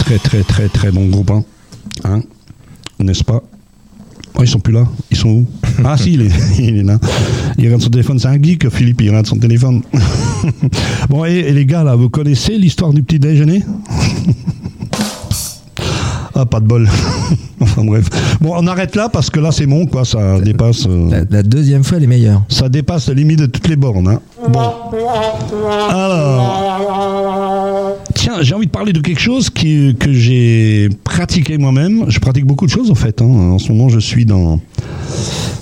[0.06, 1.42] Très très très très bon groupe, hein,
[2.04, 2.22] Hein
[2.98, 3.42] n'est-ce pas?
[4.38, 4.84] Oh, ils sont plus là.
[5.10, 5.46] Ils sont où?
[5.84, 6.98] Ah si, il est, il est là.
[7.58, 8.18] Il regarde son téléphone.
[8.18, 9.00] C'est un geek, Philippe.
[9.00, 9.82] Il regarde son téléphone.
[11.08, 13.62] bon, et, et les gars, là, vous connaissez l'histoire du petit déjeuner?
[16.38, 16.86] Ah, pas de bol.
[17.60, 18.10] enfin bref.
[18.42, 20.04] Bon, on arrête là parce que là, c'est bon, quoi.
[20.04, 20.84] Ça dépasse.
[20.86, 22.42] euh, La, la deuxième fois, elle est meilleure.
[22.50, 24.06] ça dépasse la limite de toutes les bornes.
[24.06, 24.20] hein.
[24.50, 24.60] Bon.
[25.88, 26.42] Alors.
[28.26, 32.06] Tiens, j'ai envie de parler de quelque chose qui, que j'ai pratiqué moi-même.
[32.08, 33.22] Je pratique beaucoup de choses en fait.
[33.22, 33.24] hein.
[33.24, 34.58] En ce moment, je suis dans,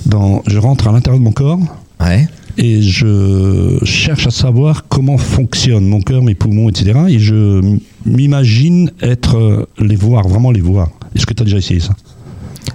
[0.07, 0.42] dans.
[0.46, 1.59] Je rentre à l'intérieur de mon corps
[2.00, 2.27] Ouais.
[2.57, 7.00] et je cherche à savoir comment fonctionne mon cœur, mes poumons, etc.
[7.09, 7.61] Et je
[8.07, 10.88] m'imagine être euh, les voir, vraiment les voir.
[11.14, 11.94] Est-ce que tu as déjà essayé ça?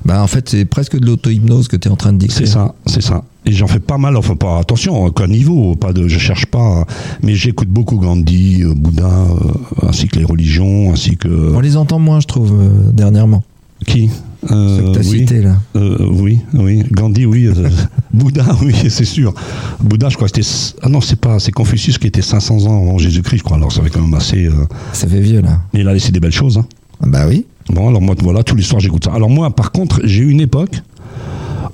[0.05, 2.37] Bah, en fait, c'est presque de l'auto-hypnose que tu es en train de décrire.
[2.37, 3.23] C'est ça, c'est ça.
[3.45, 6.85] Et j'en fais pas mal, enfin pas attention, aucun niveau, pas de, je cherche pas,
[7.23, 11.77] mais j'écoute beaucoup Gandhi, euh, Bouddha, euh, ainsi que les religions, ainsi que On les
[11.77, 13.43] entend moins, je trouve, euh, dernièrement.
[13.87, 14.09] qui?
[14.51, 15.19] Euh, Ceux que t'as oui.
[15.19, 15.55] cités, là.
[15.75, 16.83] Euh, oui, oui.
[16.91, 17.47] Gandhi, oui.
[17.47, 17.69] euh,
[18.13, 19.33] Bouddha, oui, c'est sûr.
[19.81, 20.47] Bouddha, je crois c'était.
[20.81, 21.39] Ah non, c'est pas.
[21.39, 23.57] C'est Confucius qui était 500 ans avant Jésus-Christ, je crois.
[23.57, 24.45] Alors ça fait quand même assez.
[24.45, 24.51] euh,
[24.93, 25.59] Ça fait vieux, là.
[25.73, 26.57] Mais il a laissé des belles choses.
[26.57, 26.65] Hein.
[27.03, 27.45] Ah Bah oui.
[27.69, 29.11] Bon, alors moi, voilà, tous les soirs, j'écoute ça.
[29.13, 30.81] Alors moi, par contre, j'ai eu une époque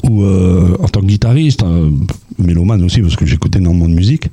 [0.03, 1.89] où, euh, en tant que guitariste, euh,
[2.37, 4.29] mélomane aussi, parce que j'écoutais énormément de musique,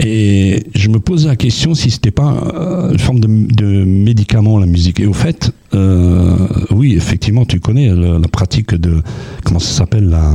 [0.00, 4.58] et je me posais la question si c'était pas euh, une forme de, de médicament,
[4.58, 5.00] la musique.
[5.00, 6.36] Et au fait, euh,
[6.70, 9.02] oui, effectivement, tu connais la, la pratique de...
[9.44, 10.34] Comment ça s'appelle la...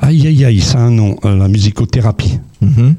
[0.00, 2.38] Aïe, aïe, aïe, ça a un nom, la musicothérapie.
[2.60, 2.94] Mhm.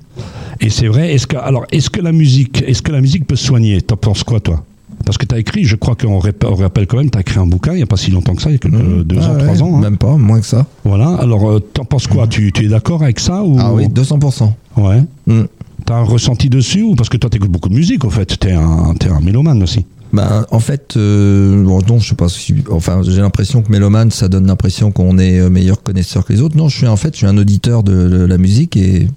[0.59, 1.13] Et c'est vrai.
[1.13, 3.79] Est-ce que alors est-ce que la musique, est-ce que la musique peut soigner?
[3.81, 4.65] T'en penses quoi toi?
[5.05, 7.45] Parce que tu as écrit, je crois qu'on rappelle quand même, tu as écrit un
[7.47, 9.03] bouquin il n'y a pas si longtemps que ça, il y a quelques, Mhm.
[9.03, 9.77] deux Ah ans, ouais, trois ans.
[9.77, 9.81] hein.
[9.81, 10.65] Même pas, moins que ça.
[10.83, 11.09] Voilà.
[11.15, 12.27] Alors euh, t'en penses quoi?
[12.27, 13.55] Tu, tu es d'accord avec ça ou?
[13.59, 14.51] Ah oui, 200%.
[14.77, 15.03] Ouais.
[15.27, 15.43] Mm.
[15.85, 16.95] T'as un ressenti dessus ou?
[16.95, 19.85] Parce que toi t'écoutes beaucoup de musique au fait T'es un, t'es un mélomane aussi.
[20.13, 24.09] Bah, en fait, euh, bon, non, je sais pas si, enfin, j'ai l'impression que mélomane,
[24.09, 26.55] ça donne l'impression qu'on est euh, meilleur connaisseur que les autres.
[26.55, 29.07] Non, je suis en fait, je suis un auditeur de, de la musique et,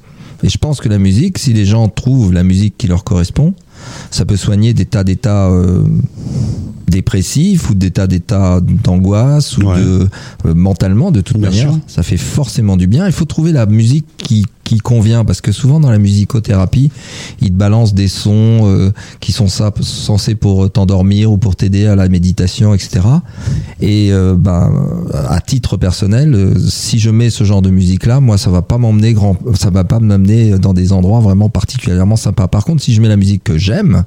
[0.42, 3.54] et je pense que la musique, si les gens trouvent la musique qui leur correspond,
[4.10, 5.50] ça peut soigner des tas d'états
[6.90, 9.79] dépressifs ou des tas d'états d'angoisse ou Ouais.
[9.79, 10.09] de
[10.46, 11.70] euh, mentalement de toute Bien manière.
[11.72, 11.79] sûr.
[11.87, 13.07] Ça fait forcément du bien.
[13.07, 16.92] Il faut trouver la musique qui qui convient parce que souvent dans la musicothérapie,
[17.40, 21.57] ils te balancent des sons euh, qui sont ça, censés pour euh, t'endormir ou pour
[21.57, 23.00] t'aider à la méditation, etc.
[23.81, 24.72] Et euh, ben,
[25.29, 28.79] à titre personnel, si je mets ce genre de musique là, moi ça va pas
[28.79, 32.46] m'emmener grand, ça va pas m'amener dans des endroits vraiment particulièrement sympas.
[32.46, 34.05] Par contre, si je mets la musique que j'aime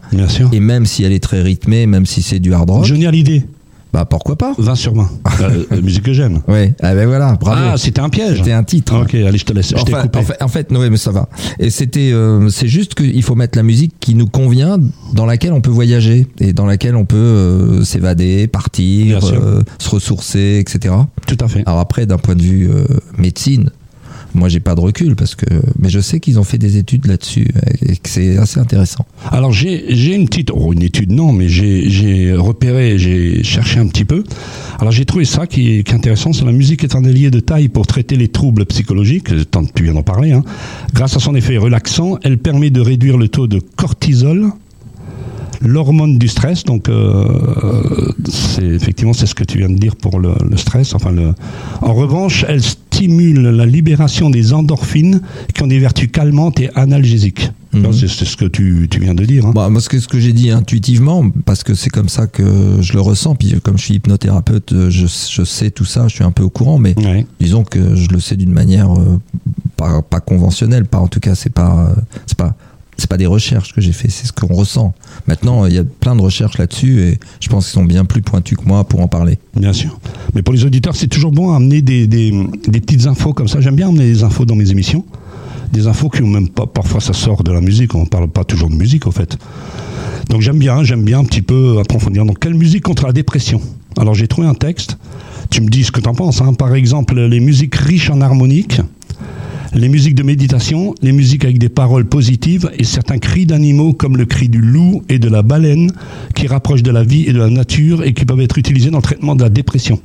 [0.54, 3.43] et même si elle est très rythmée, même si c'est du hard rock, Johnny Hallyday,
[3.93, 5.09] bah pourquoi pas 20 sur 20.
[5.41, 6.41] Euh, euh, musique que j'aime.
[6.47, 7.62] Ouais, ah ben voilà, bravo.
[7.73, 8.38] Ah, c'était un piège.
[8.38, 9.01] C'était un titre.
[9.01, 9.69] Ok, allez, je te laisse.
[9.69, 9.95] Je coupé.
[9.95, 11.27] en fait, en fait, non, mais ça va.
[11.59, 14.77] Et c'était, euh, c'est juste qu'il faut mettre la musique qui nous convient,
[15.13, 20.59] dans laquelle on peut voyager et dans laquelle on peut euh, s'évader, partir, se ressourcer,
[20.62, 20.95] etc.
[21.27, 21.63] Tout à fait.
[21.65, 22.69] Alors après, d'un point de vue
[23.17, 23.69] médecine,
[24.34, 25.46] moi j'ai pas de recul parce que,
[25.80, 27.48] mais je sais qu'ils ont fait des études là-dessus
[27.86, 29.06] et que c'est assez intéressant.
[29.32, 34.06] Alors j'ai une petite, oh, une étude non, mais j'ai repéré, j'ai cherché un petit
[34.06, 34.24] peu.
[34.80, 37.67] Alors j'ai trouvé ça qui est, intéressant, c'est la musique est un allié de taille
[37.67, 39.30] pour traiter les troubles psychologiques.
[39.52, 40.32] Tant que tu viens d'en parler.
[40.32, 40.43] Hein.
[40.93, 44.52] Grâce à son effet relaxant, elle permet de réduire le taux de cortisol,
[45.62, 46.63] l'hormone du stress.
[46.63, 50.96] Donc euh, c'est effectivement c'est ce que tu viens de dire pour le, le stress.
[50.96, 51.34] Enfin le.
[51.82, 52.62] En revanche, elle
[52.93, 55.21] stimule la libération des endorphines
[55.53, 57.51] qui ont des vertus calmantes et analgésiques.
[57.73, 57.91] Mhm.
[57.91, 59.47] C'est c'est ce que tu, tu viens de dire.
[59.47, 59.51] Hein.
[59.56, 62.43] Bah, moi, ce que, ce que j'ai dit intuitivement, parce que c'est comme ça que
[62.82, 66.23] je le ressens, puis comme je suis hypnothérapeute, je, je sais tout ça, je suis
[66.23, 67.25] un peu au courant, mais Ouais.
[67.39, 69.19] disons que je le sais d'une manière euh,
[69.75, 72.56] pas, pas conventionnelle, pas en tout cas, c'est pas, euh, c'est pas,
[73.04, 74.94] c'est pas des recherches que j'ai fait, c'est ce qu'on ressent.
[75.28, 78.22] Maintenant, il y a plein de recherches là-dessus et je pense qu'ils sont bien plus
[78.22, 79.38] pointus que moi pour en parler.
[79.58, 79.99] Bien sûr.
[80.34, 82.32] Mais pour les auditeurs, c'est toujours bon à amener des, des,
[82.80, 83.60] petites infos comme ça.
[83.60, 85.04] J'aime bien amener des infos dans mes émissions.
[85.74, 88.45] Des infos qui ont même pas, parfois ça sort de la musique, on parle pas
[88.45, 89.38] toujours de musique au fait.
[90.30, 92.24] Donc j'aime bien, j'aime bien un petit peu approfondir.
[92.24, 93.60] Donc quelle musique contre la dépression?
[93.97, 94.97] Alors j'ai trouvé un texte,
[95.49, 96.41] tu me dis ce que tu en penses.
[96.41, 96.54] hein.
[96.54, 98.80] Par exemple, les musiques riches en harmonique,
[99.76, 104.17] les musiques de méditation, les musiques avec des paroles positives et certains cris d'animaux comme
[104.17, 105.91] le cri du loup et de la baleine
[106.36, 108.97] qui rapprochent de la vie et de la nature et qui peuvent être utilisés dans
[108.97, 109.99] le traitement de la dépression.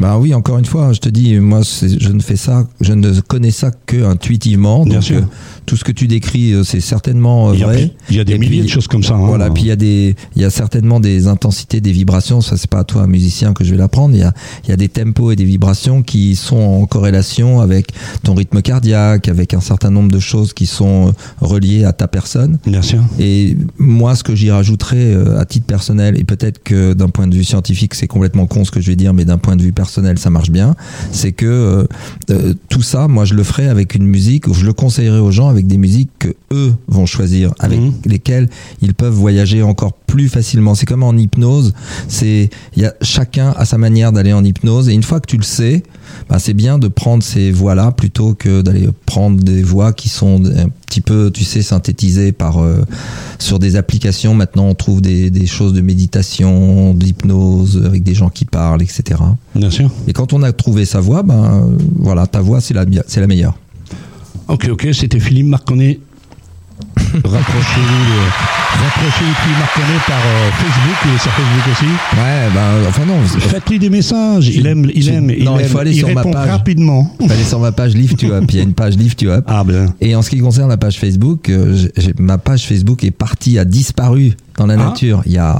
[0.00, 3.20] Bah oui, encore une fois, je te dis, moi, je ne fais ça, je ne
[3.20, 4.84] connais ça que intuitivement.
[4.84, 5.22] Bien donc, sûr.
[5.68, 7.92] Tout ce que tu décris, euh, c'est certainement euh, Il y a, vrai.
[8.08, 9.14] il y a des Et milliers puis- de choses comme ça.
[9.14, 9.26] hein.
[9.26, 12.40] Voilà, puis il y a des, il y a certainement des intensités, des vibrations.
[12.40, 14.14] Ça, c'est pas à toi, musicien, que je vais l'apprendre.
[14.14, 14.32] Il y a,
[14.64, 17.88] il y a des tempos et des vibrations qui sont en corrélation avec
[18.22, 21.12] ton rythme cardiaque, avec un certain nombre de choses qui sont euh,
[21.42, 22.58] reliées à ta personne.
[22.66, 23.02] Bien sûr.
[23.18, 27.34] Et moi, ce que j'y rajouterais à titre personnel, et peut-être que d'un point de
[27.34, 29.72] vue scientifique, c'est complètement con ce que je vais dire, mais d'un point de vue
[29.72, 30.74] personnel, ça marche bien,
[31.12, 31.86] c'est que
[32.30, 35.30] euh, tout ça, moi, je le ferai avec une musique, ou je le conseillerais aux
[35.30, 37.92] gens avec des musiques que eux vont choisir, avec Mhm.
[38.06, 38.48] lesquelles
[38.82, 40.74] ils peuvent voyager encore plus facilement.
[40.74, 41.74] C'est comme en hypnose,
[42.08, 45.26] c'est il y a chacun a sa manière d'aller en hypnose, et une fois que
[45.26, 45.82] tu le sais,
[46.30, 50.42] ben, c'est bien de prendre ces voies-là plutôt que d'aller prendre des voies qui sont
[50.46, 52.82] un petit peu, tu sais, synthétisées par euh,
[53.38, 54.34] sur des applications.
[54.34, 59.20] Maintenant, on trouve des, des choses de méditation, d'hypnose avec des gens qui parlent, etc.
[59.54, 59.90] Bien sûr.
[60.06, 63.20] Et quand on a trouvé sa voix, ben voilà, ta voix c'est la mi- c'est
[63.20, 63.58] la meilleure.
[64.48, 65.98] Ok, ok, c'était Philippe Marconnet.
[66.98, 68.18] Rapprochez-vous de,
[68.82, 71.84] rapprochez-vous de Philippe Marconnet par euh, Facebook, il est sur Facebook aussi.
[72.16, 73.20] Ouais, ben enfin non.
[73.48, 76.08] Faites-lui des messages, il aime, il aime, il non, il aime, faut aller il sur
[76.12, 76.48] ma répond page.
[76.50, 77.16] rapidement.
[77.28, 79.44] Allez sur ma page Lift You Up, il y a une page Lift You Up.
[79.48, 82.66] Ah ben, Et en ce qui concerne la page Facebook, euh, j'ai- j'ai- ma page
[82.66, 84.76] Facebook est partie, a disparu dans la Ah.
[84.88, 85.58] nature il y a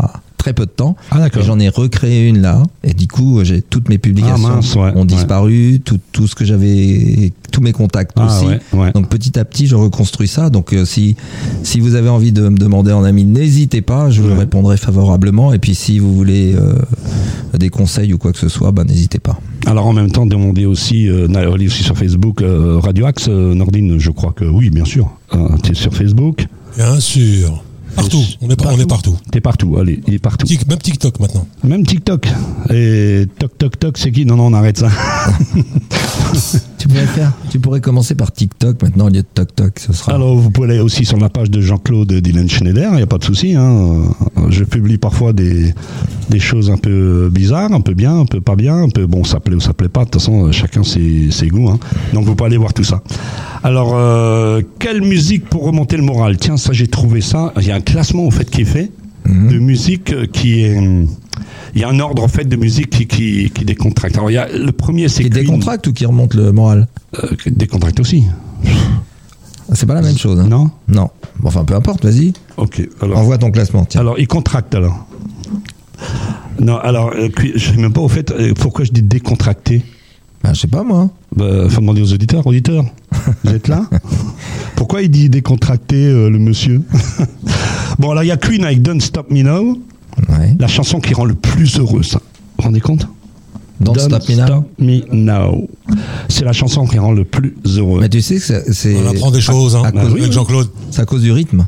[0.48, 0.96] très peu de temps.
[1.10, 1.42] Ah, d'accord.
[1.42, 2.62] J'en ai recréé une là.
[2.82, 5.04] Et du coup, j'ai toutes mes publications Ah, mince, ouais, ont ouais.
[5.04, 8.46] disparu, tout, tout ce que j'avais, tous mes contacts Ah, aussi.
[8.46, 8.92] ouais, ouais.
[8.92, 10.48] Donc petit à petit, je reconstruis ça.
[10.48, 11.16] Donc euh, si
[11.64, 15.52] si vous avez envie de me demander en ami, n'hésitez pas, je vous répondrai favorablement.
[15.52, 16.72] Et puis si vous voulez euh,
[17.58, 19.38] des conseils ou quoi que ce soit, bah n'hésitez pas.
[19.66, 23.52] alors en même temps, demandez aussi, euh, allez aussi sur Facebook, euh, Radio Axe, euh,
[23.54, 25.10] Nordine, je crois que oui, bien sûr.
[25.62, 26.46] tu es sur Facebook,
[26.76, 27.62] Bien sûr.
[27.98, 28.22] Partout.
[28.40, 29.16] On est, par- on est partout.
[29.30, 30.46] t'es partout, allez, il est partout.
[30.46, 31.46] Tic- Même TikTok maintenant.
[31.64, 32.28] Même TikTok.
[32.70, 34.24] Et toc toc toc, c'est qui?
[34.24, 34.88] Non, non, on arrête ça.
[36.78, 39.78] Tu pourrais faire, tu pourrais commencer par TikTok maintenant au lieu de Toc Toc.
[39.80, 40.14] Ce sera.
[40.14, 43.06] Alors, vous pouvez aller aussi sur la page de Jean-Claude Dylan Schneider, il n'y a
[43.06, 43.54] pas de souci.
[43.56, 44.02] Hein.
[44.48, 45.74] Je publie parfois des,
[46.30, 49.24] des choses un peu bizarres, un peu bien, un peu pas bien, un peu bon,
[49.24, 50.04] ça plaît ou ça plaît pas.
[50.04, 51.68] De toute façon, chacun ses, ses goûts.
[51.68, 51.78] Hein.
[52.14, 53.02] Donc, vous pouvez aller voir tout ça.
[53.64, 56.36] Alors, euh, quelle musique pour remonter le moral?
[56.38, 57.52] Tiens, ça, j'ai trouvé ça.
[57.60, 58.90] Il y a un classement, en fait, qui est fait
[59.26, 60.78] de musique euh, qui est.
[60.78, 61.06] hum,
[61.74, 64.16] Il y a un ordre, en fait, de musique qui, qui, qui décontracte.
[64.16, 65.42] Alors, il y a, le premier, c'est Qui Queen.
[65.44, 66.86] décontracte ou qui remonte le moral
[67.22, 68.24] Euh, qui décontracte aussi.
[69.74, 70.40] C'est pas la même chose.
[70.40, 70.46] Hein.
[70.48, 71.10] Non Non.
[71.40, 72.32] Bon, Enfin, peu importe, vas-y.
[72.56, 72.80] Ok.
[73.02, 74.00] Alors, Envoie ton classement, tiens.
[74.00, 75.06] Alors, il contracte alors.
[76.60, 79.82] Non, alors, euh, je sais même pas au fait euh, pourquoi je dis décontracté?
[80.42, 81.10] Bah, je sais pas, moi.
[81.34, 82.46] Bah, faut demander aux auditeurs.
[82.46, 82.84] Auditeurs,
[83.44, 83.88] vous êtes là
[84.76, 86.82] Pourquoi il dit décontracté, euh, le monsieur
[87.98, 89.78] Bon, alors, il y a Queen avec Don't Stop Me Now,
[90.28, 90.56] Ouais.
[90.58, 92.18] la chanson qui rend le plus heureux, ça.
[92.18, 92.24] Vous
[92.58, 93.06] vous rendez compte
[93.80, 94.44] Don't, Stop Me Now.
[94.46, 95.68] Stop Me Now.
[96.28, 98.00] C'est la chanson qui rend le plus heureux.
[98.00, 100.68] Mais tu sais que c'est- On apprend des choses hein, à cause- avec Jean-Claude.
[100.90, 101.66] c'est à cause du rythme.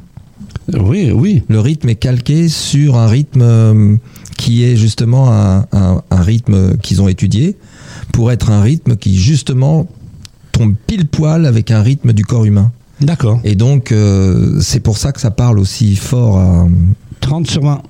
[0.81, 1.43] Oui, oui.
[1.49, 3.97] Le rythme est calqué sur un rythme euh,
[4.37, 7.57] qui est justement un, un- un rythme qu'ils ont étudié
[8.13, 9.87] pour être un rythme qui justement
[10.53, 12.71] tombe pile poil avec un rythme du corps humain.
[13.01, 13.41] D'accord.
[13.45, 16.67] Et donc euh, c'est pour ça que ça parle aussi fort à
[17.21, 17.83] 30 sur 20.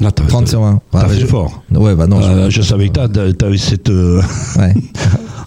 [0.00, 0.80] Là, t'as- 30 sur 1.
[0.92, 1.62] T'as fait fort.
[1.72, 2.20] Ouais, bah non.
[2.22, 3.90] Euh, je savais que t'as- t'as- t'avais cette.
[3.90, 4.20] euh,
[4.58, 4.74] Ouais.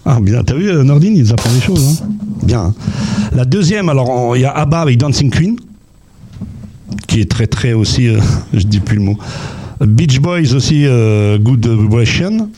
[0.06, 2.02] Ah bien, t'as vu euh, Nordine, il nous apprend des choses.
[2.04, 2.08] Hein.
[2.42, 2.74] Bien.
[3.32, 5.56] La deuxième, alors il y a ABBA avec Dancing Queen,
[7.06, 8.20] qui est très très aussi, euh,
[8.52, 9.16] je dis plus le mot.
[9.80, 12.50] Beach Boys aussi, euh, Good Vibration.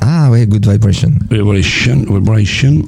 [0.00, 1.12] Ah ouais, Good Vibration.
[1.30, 2.82] Vibration, Vibration.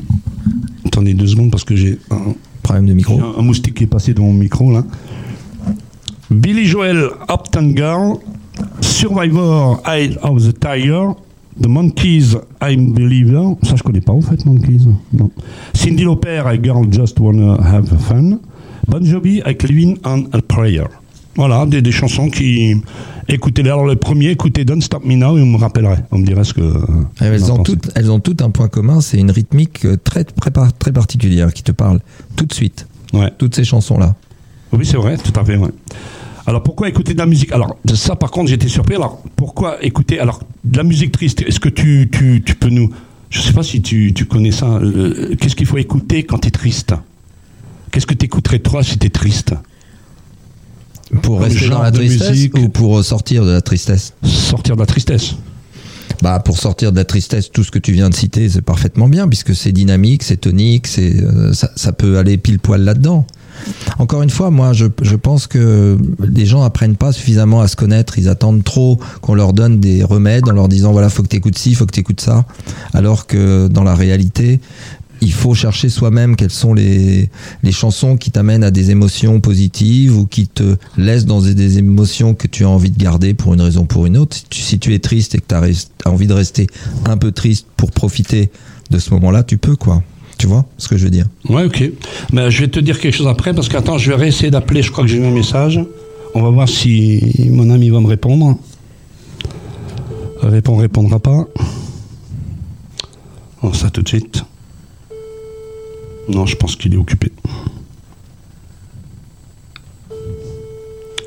[0.87, 3.19] Attendez deux secondes parce que j'ai un, Problème de micro.
[3.21, 4.85] un- un moustique qui est passé dans mon micro là.
[6.31, 8.15] Billy Joel, Uptown Girl.
[8.81, 11.09] Survivor, Eye of the Tiger.
[11.61, 13.55] The Monkeys, I'm Believer.
[13.65, 14.87] Ça, je connais pas, en fait, Monkeys.
[15.13, 15.31] Non.
[15.75, 18.39] Cindy Lauper, A Girl Just Wanna Have Fun.
[18.89, 20.85] Bon Jovi, avec Living on a Prayer.
[21.37, 22.75] Voilà, des, des chansons qui.
[23.29, 23.71] Écoutez-les.
[23.71, 25.99] Alors, le premier, écoutez Don't Stop Me Now et vous me rappellerez.
[26.11, 26.61] On me dirait ce que.
[27.21, 29.97] Elles vous en ont, toutes, elles ont toutes un point commun, c'est une rythmique euh,
[29.97, 32.01] très, très, par- très particulière qui te parle
[32.37, 32.87] tout de suite.
[33.13, 33.31] Ouais.
[33.39, 34.17] Toutes ces chansons-là.
[34.73, 35.71] Oui, c'est vrai, tout à fait, ouais.
[36.47, 37.53] Alors pourquoi écouter de la musique?
[37.53, 38.95] Alors ça par contre j'étais surpris.
[38.97, 40.19] Alors pourquoi écouter?
[40.19, 42.91] Alors de la musique triste Est-ce que tu, tu, tu peux nous
[43.29, 44.67] Je sais pas si tu, tu connais ça.
[44.67, 46.95] euh, Qu'est-ce qu'il faut écouter quand tu es triste?
[47.93, 49.55] Qu'est-ce que tu écouterais toi si tu es triste?
[51.23, 52.59] Pour rester dans la tristesse musique.
[52.59, 55.35] ou pour sortir de la tristesse Sortir de la tristesse.
[56.23, 59.09] Bah pour sortir de la tristesse, tout ce que tu viens de citer, c'est parfaitement
[59.09, 63.27] bien puisque c'est dynamique, c'est tonique, c'est euh, ça, ça peut aller pile poil là-dedans.
[63.99, 67.77] Encore une fois, moi, je, je pense que les gens apprennent pas suffisamment à se
[67.77, 68.19] connaître.
[68.19, 71.59] Ils attendent trop qu'on leur donne des remèdes en leur disant voilà, faut que t'écoutes
[71.59, 72.45] ci, faut que t'écoutes ça.
[72.95, 74.61] Alors que dans la réalité,
[75.21, 77.29] il faut chercher soi-même quelles sont les,
[77.63, 82.35] les chansons qui t'amènent à des émotions positives ou qui te laissent dans des, émotions
[82.35, 84.37] que tu as envie de garder pour une raison ou pour une autre.
[84.51, 86.67] Si tu, es triste et que tu as, envie de rester
[87.05, 88.51] un peu triste pour profiter
[88.91, 90.03] de ce moment-là, tu peux, quoi.
[90.39, 91.27] Tu vois ce que je veux dire?
[91.51, 91.85] Ouais, ok.
[92.33, 94.83] Mais je vais te dire quelque chose après parce qu'attends, je vais réessayer d'appeler.
[94.83, 95.79] Je crois que j'ai eu un message.
[96.35, 98.57] On va voir si mon ami va me répondre.
[100.41, 101.47] Répond, répondra pas.
[103.63, 104.43] Oh, ça tout de suite.
[106.31, 107.33] Non, je pense qu'il est occupé.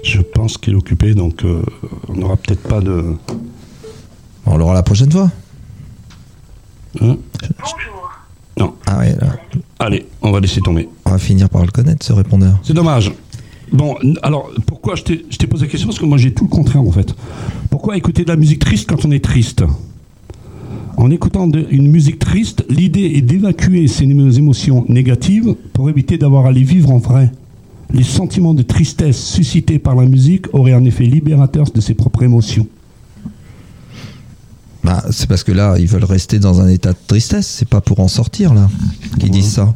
[0.03, 1.61] Je pense qu'il est occupé, donc euh,
[2.09, 3.15] on n'aura peut-être pas de.
[4.45, 5.31] On l'aura la prochaine fois.
[7.01, 7.17] Hein
[7.59, 8.11] Bonjour.
[8.59, 8.75] non.
[8.85, 9.35] Ah ouais, là,
[9.79, 10.89] Allez, on va laisser tomber.
[11.05, 12.59] on va finir par le connaître, ce répondeur.
[12.63, 13.11] C'est dommage.
[13.71, 15.87] Bon, alors pourquoi je t'ai posé la question?
[15.87, 17.15] Parce que moi j'ai tout le contraire en fait.
[17.71, 19.63] Pourquoi écouter de la musique triste quand on est triste?
[20.97, 26.17] En écoutant de- une musique triste, l'idée est d'évacuer ces émo- émotions négatives pour éviter
[26.17, 27.31] d'avoir à les vivre en vrai.
[27.91, 32.23] Les sentiments de tristesse suscités par la musique auraient un effet libérateur de ses propres
[32.23, 32.67] émotions.
[34.83, 37.47] Bah, c'est parce que là, ils veulent rester dans un état de tristesse.
[37.47, 38.69] C'est pas pour en sortir, là,
[39.19, 39.73] qu'ils disent ça.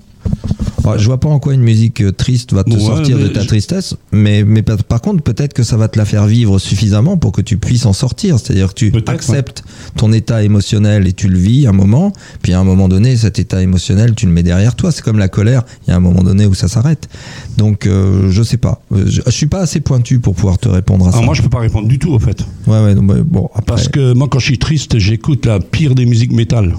[0.85, 3.41] Ouais, je vois pas en quoi une musique euh, triste va te sortir de ta
[3.41, 7.17] je- tristesse, mais, mais par contre, peut-être que ça va te la faire vivre suffisamment
[7.17, 8.39] pour que tu puisses en sortir.
[8.39, 9.63] C'est-à-dire que tu acceptes
[9.97, 13.37] ton état émotionnel et tu le vis un moment, puis à un moment donné, cet
[13.37, 14.93] état émotionnel, tu le mets derrière toi.
[14.93, 17.09] C'est comme la colère, il y a un moment donné où ça s'arrête.
[17.57, 18.81] Donc, euh, je sais pas.
[18.93, 21.17] Euh, Je, je suis pas assez pointu pour pouvoir te répondre à ça.
[21.17, 22.45] Alors moi je peux pas répondre du tout en fait.
[22.65, 23.61] Ouais, ouais, bon, après.
[23.65, 26.75] Parce que moi quand je suis triste, j'écoute la pire des musiques métal.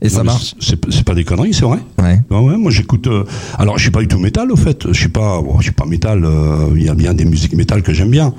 [0.00, 0.54] Et ça Non, marche.
[0.60, 1.78] C'est pas des conneries, c'est vrai.
[2.00, 2.20] Ouais.
[2.30, 3.06] Ouais, moi j'écoute.
[3.06, 3.24] euh,
[3.58, 4.86] alors je suis pas du tout métal au fait.
[4.92, 6.24] Je suis pas, bon, je suis pas métal.
[6.24, 8.32] euh, Il y a bien des musiques métal que j'aime bien.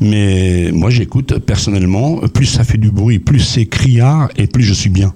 [0.00, 2.16] Mais moi j'écoute personnellement.
[2.32, 5.12] Plus ça fait du bruit, plus c'est criard et plus je suis bien.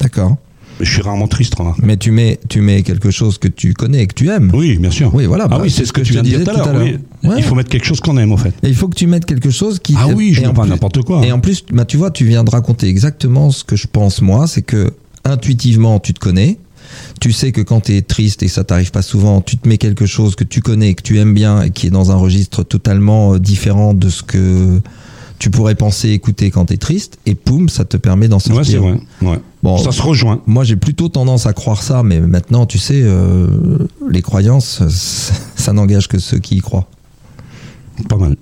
[0.00, 0.36] D'accord.
[0.80, 1.54] Je suis rarement triste.
[1.82, 4.50] Mais tu mets, tu mets quelque chose que tu connais et que tu aimes.
[4.52, 5.14] Oui, bien sûr.
[5.14, 6.60] Oui, voilà, Ah bah, oui, c'est ce que je tu viens de dire disais tout
[6.60, 6.82] à l'heure.
[6.82, 6.98] oui.
[7.28, 7.36] Ouais.
[7.38, 8.52] Il faut mettre quelque chose qu'on aime, au fait.
[8.62, 9.94] Et il faut que tu mettes quelque chose qui.
[9.96, 11.24] Ah oui, je en pas n'importe quoi.
[11.24, 14.20] Et en plus, bah, tu vois, tu viens de raconter exactement ce que je pense
[14.20, 14.92] moi, c'est que
[15.24, 16.58] intuitivement, tu te connais.
[17.20, 19.78] Tu sais que quand tu es triste et ça t'arrive pas souvent, tu te mets
[19.78, 22.62] quelque chose que tu connais, que tu aimes bien et qui est dans un registre
[22.62, 24.80] totalement euh, différent de ce que
[25.44, 28.82] tu pourrais penser écouter quand tu es triste et poum, ça te permet d'en sortir.
[28.82, 29.32] Ouais, c'est vrai.
[29.32, 29.40] Ouais.
[29.62, 29.76] Bon.
[29.76, 30.40] Ça se rejoint.
[30.46, 33.46] Moi, j'ai plutôt tendance à croire ça, mais maintenant, tu sais, euh,
[34.08, 36.88] les croyances, ça, n'engage que ceux qui y croient.
[38.08, 38.36] Pas mal.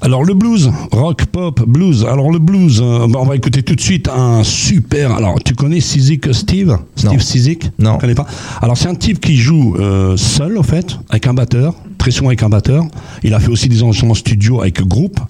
[0.00, 2.04] Alors le blues, rock, pop, blues.
[2.04, 5.10] Alors le blues, euh, bah, on va écouter tout de suite un super.
[5.10, 7.12] Alors tu connais Sizik Steve Steve?
[7.12, 7.18] Non.
[7.18, 7.94] Sizik Non.
[7.94, 8.26] Tu connais pas?
[8.62, 11.74] Alors c'est un type qui joue euh, seul en fait, avec un batteur,
[12.10, 12.84] souvent avec un batteur.
[13.22, 15.20] Il a fait aussi des enregistrements studio avec groupe,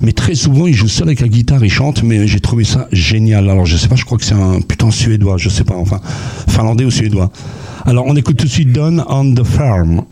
[0.00, 2.02] mais très souvent il joue seul avec la guitare, il chante.
[2.02, 3.48] Mais j'ai trouvé ça génial.
[3.48, 6.00] Alors je sais pas, je crois que c'est un putain suédois, je sais pas, enfin
[6.48, 7.30] finlandais ou suédois.
[7.86, 10.02] Alors on écoute tout de suite Don on the Farm.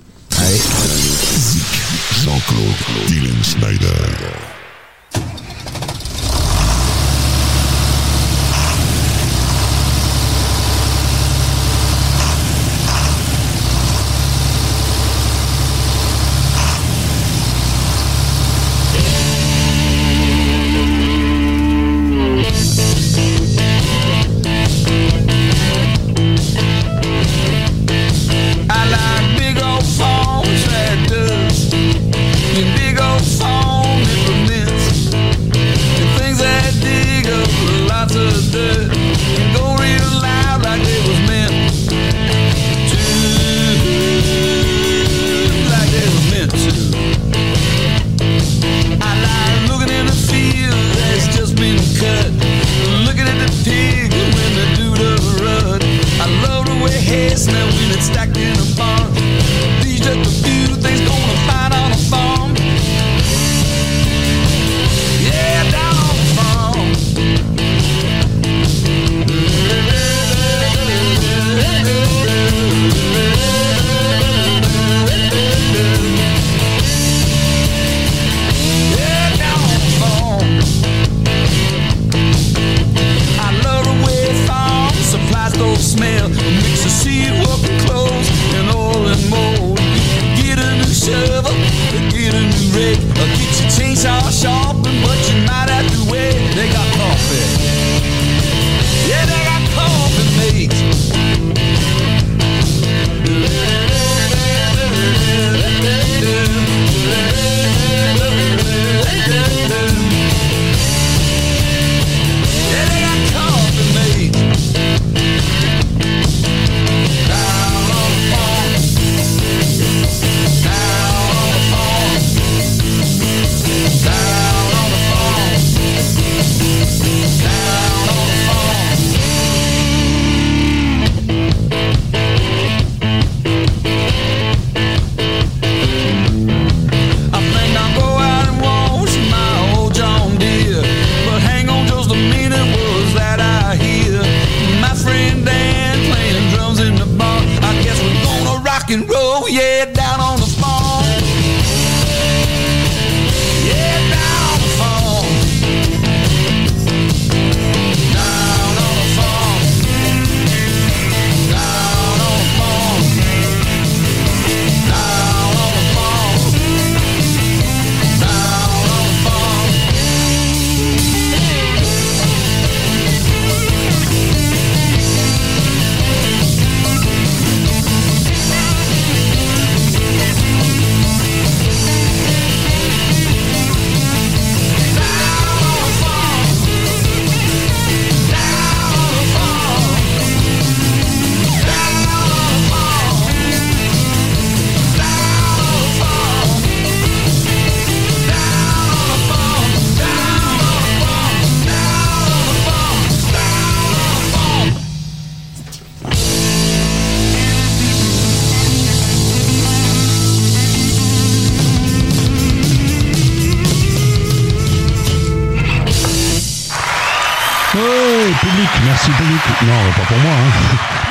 [217.75, 219.67] Merci beaucoup.
[219.67, 220.51] Non, pas pour moi, hein.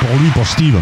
[0.00, 0.80] pour lui, pour Steve.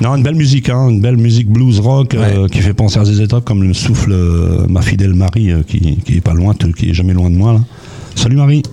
[0.00, 3.04] Non, une belle musique, hein, une belle musique blues rock euh, qui fait penser à
[3.04, 6.54] des étapes comme le souffle euh, ma fidèle Marie euh, qui, qui est pas loin,
[6.54, 7.60] qui est jamais loin de moi là.
[8.14, 8.62] Salut Marie.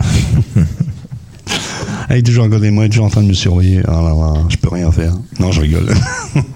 [2.09, 3.81] Elle est toujours à côté de moi, elle est toujours en train de me surveiller.
[3.87, 5.13] Ah là là, je peux rien faire.
[5.39, 5.87] Non, je rigole.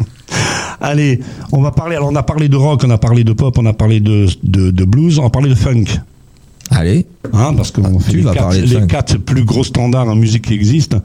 [0.82, 1.22] Allez,
[1.54, 1.96] on va parler.
[1.96, 4.28] Alors, on a parlé de rock, on a parlé de pop, on a parlé de,
[4.44, 5.86] de, de blues, on va parler de funk.
[6.70, 9.64] Allez, Hein, parce qu'on Ah, tu les vas quatre, parler de les quatre plus gros
[9.64, 10.98] standards en musique qui existent.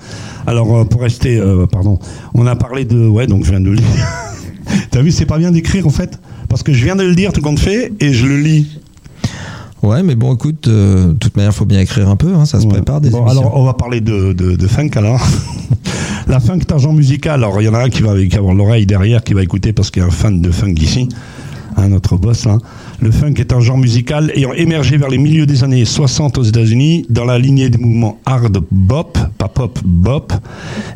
[0.46, 1.98] Alors, euh, pour rester, euh, pardon,
[2.34, 3.84] on a parlé de, ouais, donc je viens de le lire.
[4.90, 7.32] T'as vu, c'est pas bien d'écrire en fait, parce que je viens de le dire
[7.32, 8.78] tout compte fait et je le lis.
[9.82, 12.60] ouais, mais bon, écoute, euh, de toute manière, faut bien écrire un peu, hein, ça
[12.60, 12.72] se Ouais.
[12.74, 13.40] prépare des Bon, émissions.
[13.40, 15.20] alors, on va parler de, de, de funk alors.
[16.28, 17.42] La funk est un genre musical.
[17.42, 19.42] Alors, il y en a un qui va, qui va avoir l'oreille derrière, qui va
[19.42, 21.08] écouter parce qu'il y a un fan de funk ici,
[21.76, 22.58] un notre boss là.
[23.00, 26.42] Le funk est un genre musical ayant émergé vers les milieux des années 60 aux
[26.42, 30.32] États-Unis dans la lignée des mouvements hard bop, pas pop, bop,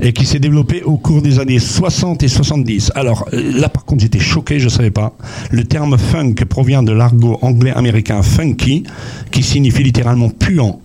[0.01, 2.93] et qui s'est développé au cours des années 60 et 70.
[2.95, 5.17] Alors euh, là, par contre, j'étais choqué, je savais pas.
[5.51, 8.85] Le terme funk provient de l'argot anglais-américain funky,
[9.31, 10.81] qui signifie littéralement puant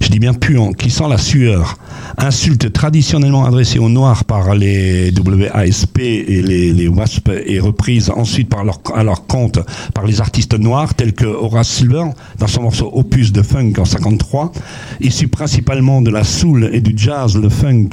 [0.00, 1.78] je dis bien puant, qui sent la sueur.
[2.18, 8.52] Insulte traditionnellement adressée aux Noirs par les WASP et les, WASP et reprise ensuite
[8.94, 9.58] à leur compte
[9.94, 12.04] par les artistes noirs tels que Horace Silver
[12.38, 14.52] dans son morceau Opus de funk en 53,
[15.00, 17.90] issu principalement de la soul et du jazz, le funk.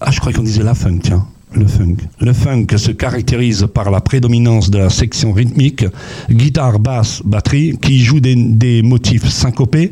[0.00, 1.26] Ah, je croyais qu'on disait la funk, tiens.
[1.56, 2.76] Le funk.
[2.76, 5.84] Se caractérise par la prédominance de la section rythmique,
[6.30, 9.90] guitare, basse, batterie, qui joue des, motifs syncopés,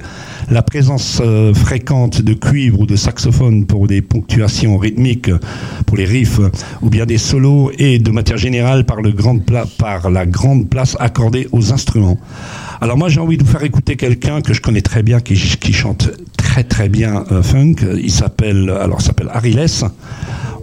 [0.51, 5.31] la présence euh, fréquente de cuivre ou de saxophone pour des ponctuations rythmiques,
[5.87, 6.41] pour les riffs,
[6.81, 9.01] ou bien des solos, et de matière générale par,
[10.11, 12.19] la grande place accordée aux instruments.
[12.81, 15.37] Alors moi j'ai envie de vous faire écouter quelqu'un que je connais très bien, qui
[15.73, 16.11] chante
[16.53, 17.77] très très bien euh, funk.
[17.97, 19.31] Il s'appelle alors s'appelle.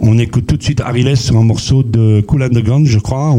[0.00, 2.84] On écoute tout de suite Harry Less sur un morceau de Cool and the Gun,
[2.84, 3.34] je crois.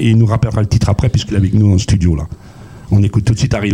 [0.00, 2.26] Il, nous rappellera le titre après puisqu'il est avec nous en studio là.
[2.90, 3.70] On écoute tout de suite Harry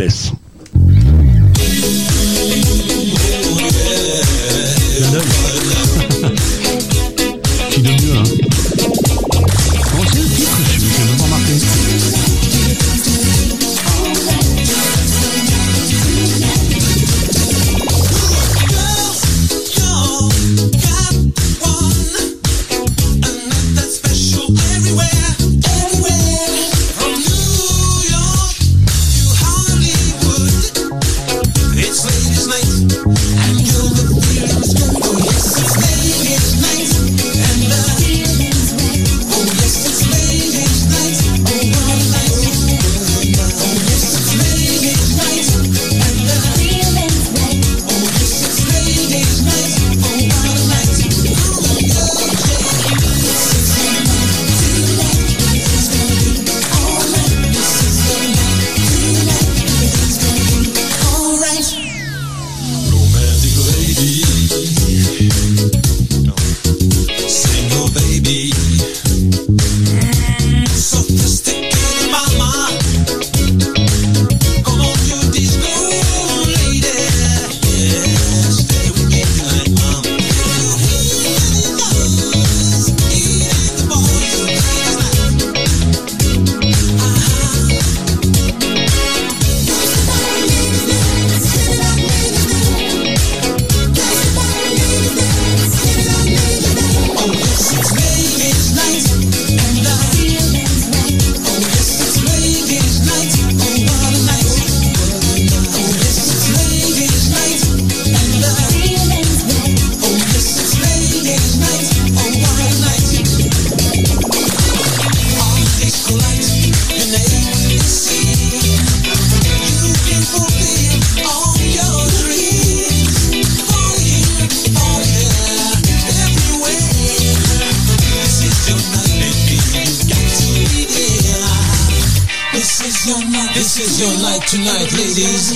[135.18, 135.55] easy.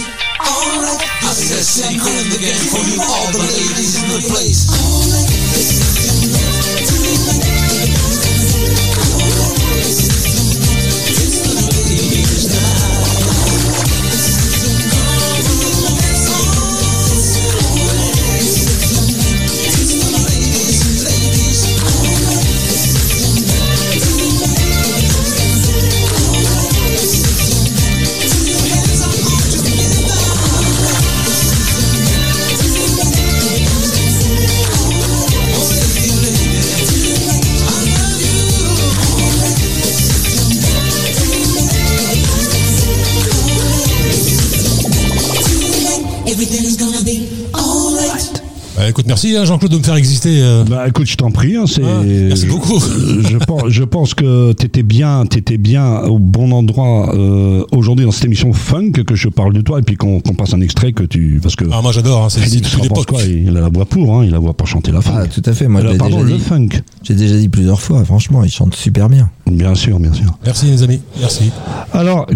[49.37, 50.41] Hein, Jean-Claude de me faire exister.
[50.43, 50.65] euh.
[50.65, 51.83] Bah écoute, je t'en prie, hein, c'est.
[51.85, 52.77] Ah, merci beaucoup.
[52.77, 58.05] Euh, Je pense, je pense que t'étais bien, t'étais bien au bon endroit euh, aujourd'hui
[58.05, 60.61] dans cette émission funk que je parle de toi et puis qu'on qu'on passe un
[60.61, 63.23] extrait que tu parce que Ah, moi j'adore, hein, c'est c'est quoi?
[63.25, 65.15] Il a la voix pour, hein, il a la voix pour chanter la funk.
[65.17, 65.69] Ah, tout à fait.
[65.69, 66.45] Moi, Alors, l'ai pardon, déjà le dit.
[66.45, 66.69] funk.
[67.03, 68.05] J'ai déjà dit plusieurs fois.
[68.05, 69.31] Franchement, il chante super bien.
[69.51, 70.27] Bien sûr, bien sûr.
[70.45, 71.51] Merci les amis, merci.
[71.93, 72.27] Alors,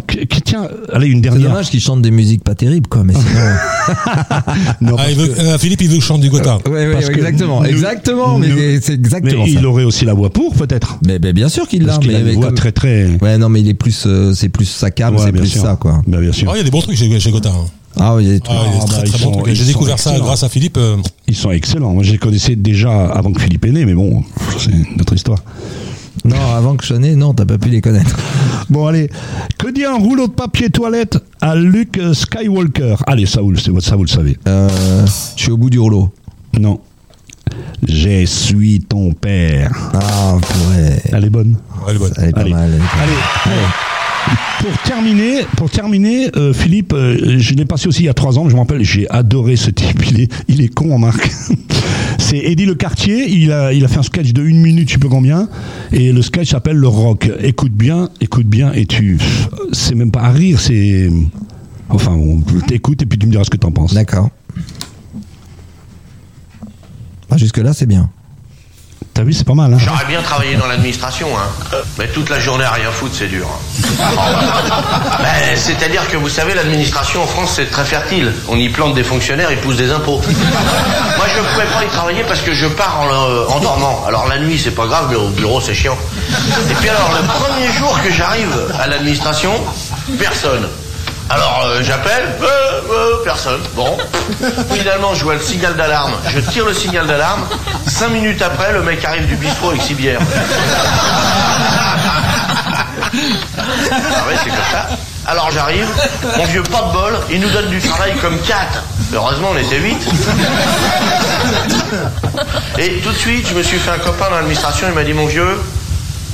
[0.45, 1.51] tiens, allez une C'est dernière.
[1.51, 3.05] dommage qu'il chante des musiques pas terribles, quoi.
[3.05, 3.24] Mais sinon.
[4.80, 6.59] Non, Ah, parce il veut- que- euh, Philippe, il veut que je chante du Gotha.
[6.68, 8.39] ouais, exactement, nous- exactement.
[8.39, 8.49] Mais
[8.80, 9.51] c'est mais exactement ça.
[9.51, 10.99] il aurait aussi la voix pour, peut-être.
[11.07, 11.95] Mais, mais bien sûr qu'il l'a.
[11.95, 13.09] Parce qu'il mais- a une mais voix comme- très très.
[13.20, 15.62] Ouais, non, mais il est plus, euh, c'est plus sa cam, Ouais, c'est plus sûr.
[15.62, 16.03] ça, quoi.
[16.07, 16.49] Bah, bien sûr.
[16.51, 17.51] Ah, il y a des bons trucs chez, chez Gotha.
[17.51, 17.64] hein.
[17.97, 18.57] Ah oui, il y a des trucs.
[18.59, 19.55] Ah, Ah, bah, très ils très sont- bons trucs.
[19.55, 20.76] ils J'ai découvert ça grâce à Philippe.
[20.78, 20.97] euh,
[21.28, 21.93] Ils sont excellents.
[21.95, 24.22] Moi, je les connaissais déjà avant que Philippe est né, mais bon,
[24.59, 25.39] c'est notre histoire.
[26.24, 28.16] Non, avant que je naisse, non, t'as pas pu les connaître.
[28.70, 29.11] Bon, allez.
[29.59, 32.97] Que dit un rouleau de papier toilette à Luke Skywalker?
[33.07, 34.39] Allez, ça vous, le- ça, vous le savez.
[34.49, 34.68] Euh,
[35.37, 36.09] je suis au bout du rouleau.
[36.61, 36.80] Non.
[37.86, 39.70] Je suis ton père.
[39.94, 41.00] Ah, purée.
[41.12, 41.57] Elle est bonne.
[41.86, 42.12] ouais, elle est bonne.
[42.18, 42.50] Elle est pas Allez.
[42.50, 42.70] mal.
[42.70, 43.09] elle est pas mal.
[43.46, 43.61] Allez.
[44.61, 48.38] Pour terminer, pour terminer, euh, Philippe, euh, je l'ai passé aussi il y a trois
[48.38, 48.48] ans.
[48.48, 50.02] Je me rappelle, j'ai adoré ce type.
[50.11, 51.30] Il est, il est con en marque.
[52.18, 53.28] C'est Eddie Le Cartier.
[53.30, 55.48] Il a, il a fait un sketch de une minute, je sais pas combien,
[55.92, 57.30] et le sketch s'appelle Le Rock.
[57.42, 59.18] Écoute bien, écoute bien, et tu,
[59.72, 61.11] c'est même pas à rire, c'est,
[61.90, 63.92] enfin, on t'écoute et puis tu me diras ce que t'en penses.
[63.92, 64.30] D'accord.
[67.35, 68.09] Ah, jusque-là, c'est bien.
[69.12, 69.74] T'as vu, c'est pas mal.
[69.74, 71.76] Hein J'aurais bien travaillé dans l'administration, hein.
[71.99, 73.47] Mais toute la journée à rien foutre, c'est dur.
[75.18, 78.32] Ben, C'est-à-dire que vous savez, l'administration en France, c'est très fertile.
[78.49, 80.20] On y plante des fonctionnaires, ils poussent des impôts.
[81.16, 84.05] Moi, je ne pouvais pas y travailler parce que je pars en, euh, en dormant.
[84.07, 85.99] Alors la nuit, c'est pas grave, mais au bureau, c'est chiant.
[86.70, 89.53] Et puis alors, le premier jour que j'arrive à l'administration,
[90.20, 90.68] personne.
[91.31, 93.61] Alors euh, j'appelle, euh, euh, personne.
[93.75, 93.97] Bon.
[94.72, 96.12] Finalement, je vois le signal d'alarme.
[96.29, 97.47] Je tire le signal d'alarme.
[97.87, 100.20] Cinq minutes après, le mec arrive du bistrot avec six bières.
[104.75, 104.89] Ah.
[105.27, 105.87] Alors j'arrive,
[106.37, 108.83] mon vieux pas de bol, il nous donne du travail comme quatre.
[109.12, 109.97] Heureusement, on était huit.
[112.79, 115.14] Et tout de suite, je me suis fait un copain dans l'administration, il m'a dit,
[115.14, 115.62] mon vieux,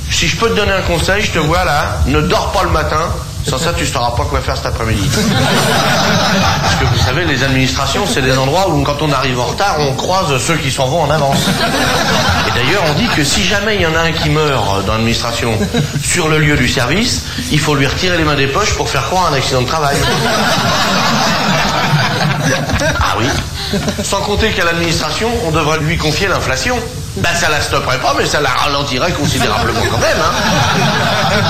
[0.09, 2.71] si je peux te donner un conseil, je te vois là, ne dors pas le
[2.71, 3.13] matin,
[3.47, 5.09] sans ça tu ne sauras pas quoi faire cet après-midi.
[6.61, 9.77] Parce que vous savez, les administrations, c'est des endroits où quand on arrive en retard,
[9.79, 11.47] on croise ceux qui s'en vont en avance.
[12.47, 14.93] Et d'ailleurs, on dit que si jamais il y en a un qui meurt dans
[14.93, 15.57] l'administration
[16.03, 19.03] sur le lieu du service, il faut lui retirer les mains des poches pour faire
[19.05, 19.97] croire un accident de travail.
[22.99, 23.25] Ah oui.
[24.03, 26.77] Sans compter qu'à l'administration, on devrait lui confier l'inflation.
[27.17, 30.17] Ben ça la stopperait pas, mais ça la ralentirait considérablement quand même.
[30.17, 31.41] Hein.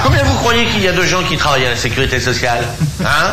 [0.04, 2.64] Combien vous croyez qu'il y a de gens qui travaillent à la sécurité sociale
[3.04, 3.32] Hein?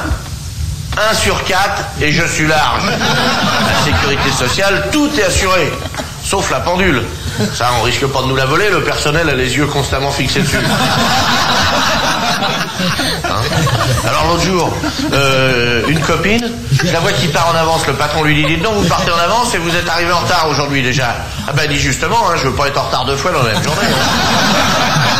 [0.97, 2.81] Un sur quatre et je suis large.
[2.87, 5.71] La sécurité sociale, tout est assuré.
[6.23, 7.03] Sauf la pendule.
[7.53, 10.41] Ça, on risque pas de nous la voler, le personnel a les yeux constamment fixés
[10.41, 10.57] dessus.
[13.25, 13.41] Hein
[14.07, 14.71] Alors l'autre jour,
[15.11, 16.51] euh, une copine,
[16.83, 19.11] je la vois qui part en avance, le patron lui dit, dites donc, vous partez
[19.11, 21.15] en avance et vous êtes arrivé en retard aujourd'hui déjà.
[21.47, 23.53] Ah ben, dit justement, hein, je veux pas être en retard deux fois dans la
[23.53, 23.81] même journée.
[23.89, 23.95] hein.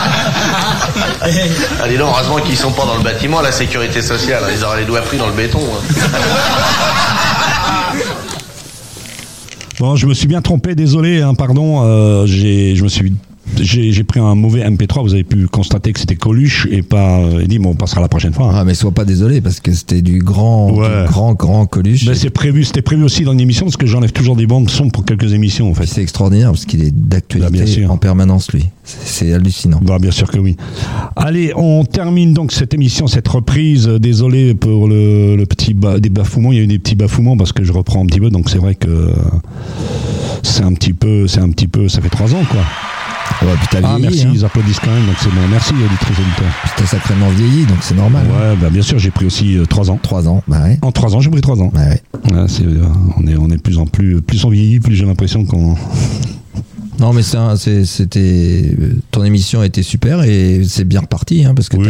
[1.82, 4.63] Ah, dis donc, heureusement qu'ils sont pas dans le bâtiment, la sécurité sociale, hein, ils
[4.63, 5.59] auraient les doigts pris dans le béton.
[9.80, 11.84] Bon, je me suis bien trompé, désolé, hein, pardon.
[11.84, 13.14] euh, j'ai, je me suis,
[13.60, 15.04] j'ai, pris un mauvais MP3.
[15.04, 17.60] Vous avez pu constater que c'était Coluche et pas euh, Eddie.
[17.60, 18.48] Bon, on passera la prochaine fois.
[18.48, 18.56] hein.
[18.56, 21.04] Ah, mais sois pas désolé parce que c'était du grand, Ouais.
[21.04, 22.06] du grand, grand Coluche.
[22.06, 24.70] Ben, c'est prévu, c'était prévu aussi dans une émission parce que j'enlève toujours des bandes
[24.70, 25.86] son pour quelques émissions en fait.
[25.86, 28.66] C'est extraordinaire parce qu'il est Bah, d'actualité en permanence, lui.
[28.88, 29.80] C'est hallucinant.
[29.82, 30.56] Bah, bien sûr que oui.
[31.16, 33.88] Allez, on termine donc cette émission, cette reprise.
[33.88, 36.52] Désolé pour le, le petit ba- des bafouements.
[36.54, 38.30] Il y a eu des petits bafouements parce que je reprends un petit peu.
[38.30, 39.12] Donc c'est vrai que
[40.44, 41.90] c'est un petit peu, c'est un petit peu.
[41.90, 42.62] Ça fait trois ans quoi.
[43.42, 44.32] Ouais, puis t'as Ah vieilli, merci, hein.
[44.34, 45.06] ils applaudissent quand même.
[45.06, 45.42] Donc c'est bon.
[45.52, 46.54] Merci auditrices auditeurs.
[46.64, 48.26] Puis t'as sacrément vieilli, donc c'est normal.
[48.30, 48.52] hein.
[48.52, 50.00] Ouais, bah bien sûr, j'ai pris aussi euh, trois ans.
[50.02, 50.80] Trois ans, bah ouais.
[50.82, 51.70] En trois ans, j'ai pris trois ans.
[51.74, 52.02] Bah ouais.
[52.34, 52.48] Euh,
[53.18, 55.76] on est, on est plus en plus, plus on vieillit, plus j'ai l'impression qu'on.
[57.00, 58.76] Non, mais c'était
[59.12, 61.84] ton émission était super et c'est bien reparti, hein, parce que Oui,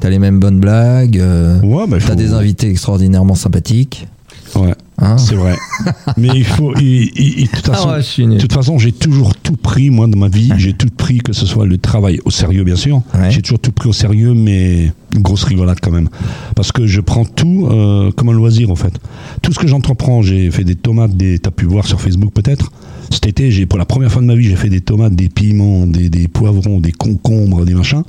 [0.00, 1.18] t'as les, mêmes bonnes blagues.
[1.18, 4.06] euh, Ouais, bah, T'as des invités extraordinairement sympathiques.
[4.54, 4.74] Ouais.
[4.98, 5.56] Hein C'est vrai.
[6.18, 6.74] Mais il faut.
[6.78, 10.06] il- il- il- de toute Ah ouais, de toute façon, j'ai toujours tout pris, moi,
[10.06, 10.52] dans ma vie.
[10.58, 13.00] J'ai tout pris, que ce soit le travail au sérieux, bien sûr.
[13.14, 13.30] Ouais.
[13.30, 16.10] J'ai toujours tout pris au sérieux, mais une grosse rigolade quand même.
[16.54, 18.92] Parce que je prends tout euh, comme un loisir, en fait.
[19.40, 21.38] Tout ce que j'entreprends, j'ai fait des tomates, des.
[21.38, 22.70] T'as pu voir sur Facebook peut-être.
[23.12, 25.28] Cet été, j'ai pour la première fois de ma vie, j'ai fait des tomates, des
[25.28, 28.02] piments, des, poivrons, des concombres, des machins.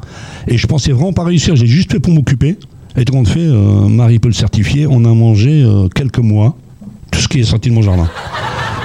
[0.48, 1.58] Et je pensais vraiment pas réussir.
[1.58, 2.58] J'ai juste fait pour m'occuper.
[2.96, 6.56] Et tout compte fait, euh, Marie peut le certifier, on a mangé euh, quelques mois
[7.12, 8.08] tout ce qui est sorti de mon jardin.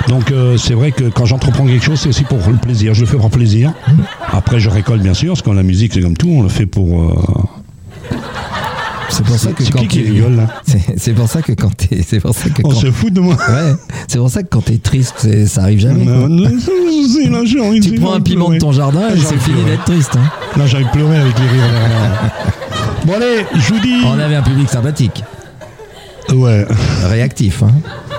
[0.08, 2.94] Donc euh, c'est vrai que quand j'entreprends quelque chose, c'est aussi pour le plaisir.
[2.94, 3.72] Je le fais pour plaisir.
[4.26, 6.66] Après, je récolte bien sûr, parce que la musique, c'est comme tout, on le fait
[6.66, 7.14] pour.
[9.11, 10.46] C'est pour ça que quand qui qui t'es- rigole, là
[10.96, 13.20] C'est- pour ça que quand t'es, c'est pour ça que On quand, se fout de
[13.20, 13.34] moi.
[13.36, 13.74] ouais,
[14.06, 16.04] c'est pour ça que quand t'es triste, ça arrive jamais.
[16.04, 16.50] Non, non, là,
[17.82, 20.16] Tu prends un piment de ton jardin et c'est fini d'être triste.
[20.16, 20.30] Hein.
[20.56, 21.62] Là, de pleurer avec les rires.
[23.06, 24.02] Bon, allez, je vous dis.
[24.04, 25.22] On avait un public sympathique,
[26.34, 26.66] Ouais.
[27.09, 27.62] réactif.
[27.62, 27.70] Hein.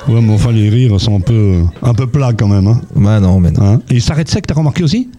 [0.08, 2.66] Ouais, mais enfin, les rires sont un peu, un peu plats quand même.
[2.66, 2.82] Hein.
[2.96, 3.74] Bah non, mais non.
[3.76, 5.10] Hein Et ils s'arrêtent sec, t'as remarqué aussi?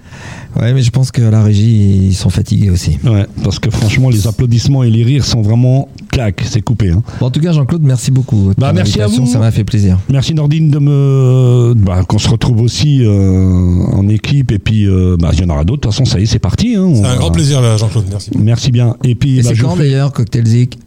[0.58, 2.98] Ouais, mais je pense que la régie, ils sont fatigués aussi.
[3.04, 6.90] Ouais, parce que franchement, les applaudissements et les rires sont vraiment clac, c'est coupé.
[6.90, 7.02] Hein.
[7.20, 8.52] Bon, en tout cas, Jean-Claude, merci beaucoup.
[8.58, 9.26] Bah, merci à vous.
[9.26, 9.98] Ça m'a fait plaisir.
[10.10, 11.74] Merci Nordine de me.
[11.76, 15.50] Bah, qu'on se retrouve aussi euh, en équipe et puis euh, bah, il y en
[15.50, 15.82] aura d'autres.
[15.82, 16.74] De toute façon, ça y est, c'est parti.
[16.76, 16.90] Hein.
[16.94, 18.06] C'est un va- grand plaisir, là, Jean-Claude.
[18.10, 18.30] Merci.
[18.38, 18.96] Merci bien.
[19.04, 20.78] Et puis, Et bah, c'est quand fais- d'ailleurs, Cocktail Zik?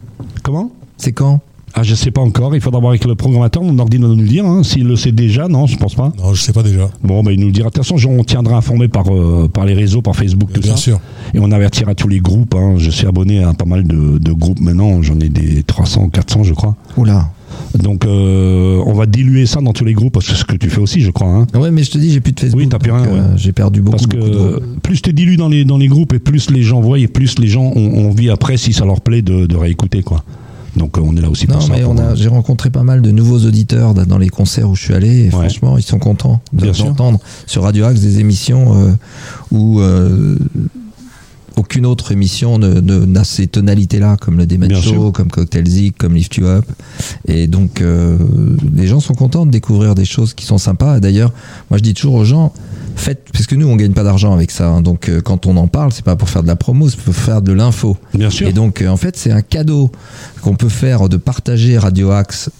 [0.42, 0.70] Comment?
[0.98, 1.40] C'est quand?
[1.76, 2.54] Ah, je sais pas encore.
[2.54, 3.62] Il faudra voir avec le programmateur.
[3.64, 4.44] Nordine va nous le dire.
[4.46, 4.62] Hein.
[4.62, 6.12] S'il le sait déjà, non, je pense pas.
[6.22, 6.88] Non, je sais pas déjà.
[7.02, 7.68] Bon, bah, il nous le dira.
[7.68, 10.72] De toute façon, on tiendra informé par, euh, par les réseaux, par Facebook, tout Bien
[10.72, 10.76] ça.
[10.76, 11.00] sûr.
[11.34, 12.54] Et on avertira tous les groupes.
[12.54, 12.74] Hein.
[12.78, 15.02] Je suis abonné à pas mal de, de groupes maintenant.
[15.02, 16.76] J'en ai des 300, 400, je crois.
[16.96, 17.28] Oula.
[17.76, 20.12] Donc, euh, on va diluer ça dans tous les groupes.
[20.12, 21.26] Parce que c'est ce que tu fais aussi, je crois.
[21.28, 21.46] Hein.
[21.58, 22.60] Ouais, mais je te dis, j'ai plus de Facebook.
[22.60, 23.36] Oui, t'as plus rien, euh, ouais.
[23.36, 24.80] J'ai perdu beaucoup, Parce que beaucoup de groupes.
[24.82, 27.36] plus tu dilues dans les, dans les groupes et plus les gens voient et plus
[27.40, 30.02] les gens ont, ont envie après, si ça leur plaît, de, de réécouter.
[30.02, 30.22] quoi.
[30.76, 31.72] Donc euh, on est là aussi Non, pour ça.
[31.72, 34.82] mais on a, j'ai rencontré pas mal de nouveaux auditeurs dans les concerts où je
[34.82, 35.26] suis allé.
[35.26, 38.92] Et franchement, ils sont contents de- d'entendre sur Radio Axe des émissions euh,
[39.52, 40.36] où euh,
[41.56, 45.96] aucune autre émission ne, ne- n'a ces tonalités-là, comme le Bien Show, comme Cocktail Zik,
[45.98, 46.64] comme Lift You Up.
[47.28, 48.18] Et donc, euh,
[48.74, 50.98] les gens sont contents de découvrir des choses qui sont sympas.
[51.00, 51.32] D'ailleurs,
[51.70, 52.52] moi, je dis toujours aux gens,
[52.96, 54.68] faites, parce que nous, on gagne pas d'argent avec ça.
[54.68, 54.82] hein.
[54.82, 57.14] donc, euh, quand on en parle, c'est pas pour faire de la promo, c'est pour
[57.14, 57.96] faire de l'info.
[58.14, 58.48] Bien sûr.
[58.48, 59.90] Et donc, euh, en fait, c'est un cadeau
[60.42, 62.50] qu'on peut faire de partager Radio Axe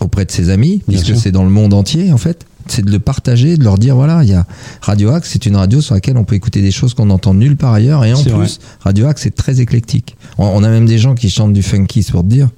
[0.00, 2.46] auprès de ses amis, Bien puisque c'est dans le monde entier, en fait.
[2.70, 4.46] C'est de le partager, de leur dire voilà, il y a
[4.80, 7.56] Radio Axe, c'est une radio sur laquelle on peut écouter des choses qu'on n'entend nulle
[7.56, 8.04] part ailleurs.
[8.04, 8.46] Et en plus, vrai.
[8.80, 10.16] Radio Axe, c'est très éclectique.
[10.38, 12.48] On, on a même des gens qui chantent du funky, c'est pour te dire.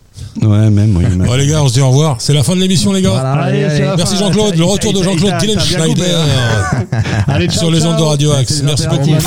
[0.40, 1.02] Ouais, même, oui.
[1.04, 1.24] même.
[1.26, 2.16] Bon, les gars, on se dit au revoir.
[2.20, 3.10] C'est la fin de l'émission, les gars.
[3.10, 3.84] Voilà, allez, Allez, c'est allez.
[3.86, 4.16] la Merci.
[4.16, 4.56] Jean-Claude.
[4.56, 6.26] Le retour de Jean-Claude Dylan Schneider.
[7.28, 8.08] Allez, ciao, Sur les ondes de ciao.
[8.08, 8.62] Radio Axe.
[8.64, 9.10] Merci beaucoup.
[9.10, 9.26] impératifs.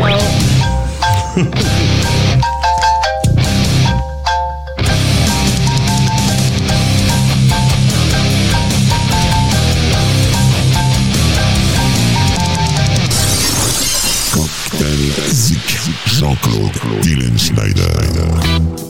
[0.00, 1.44] On va
[16.14, 18.83] Jean-Claude Dylan Schneider.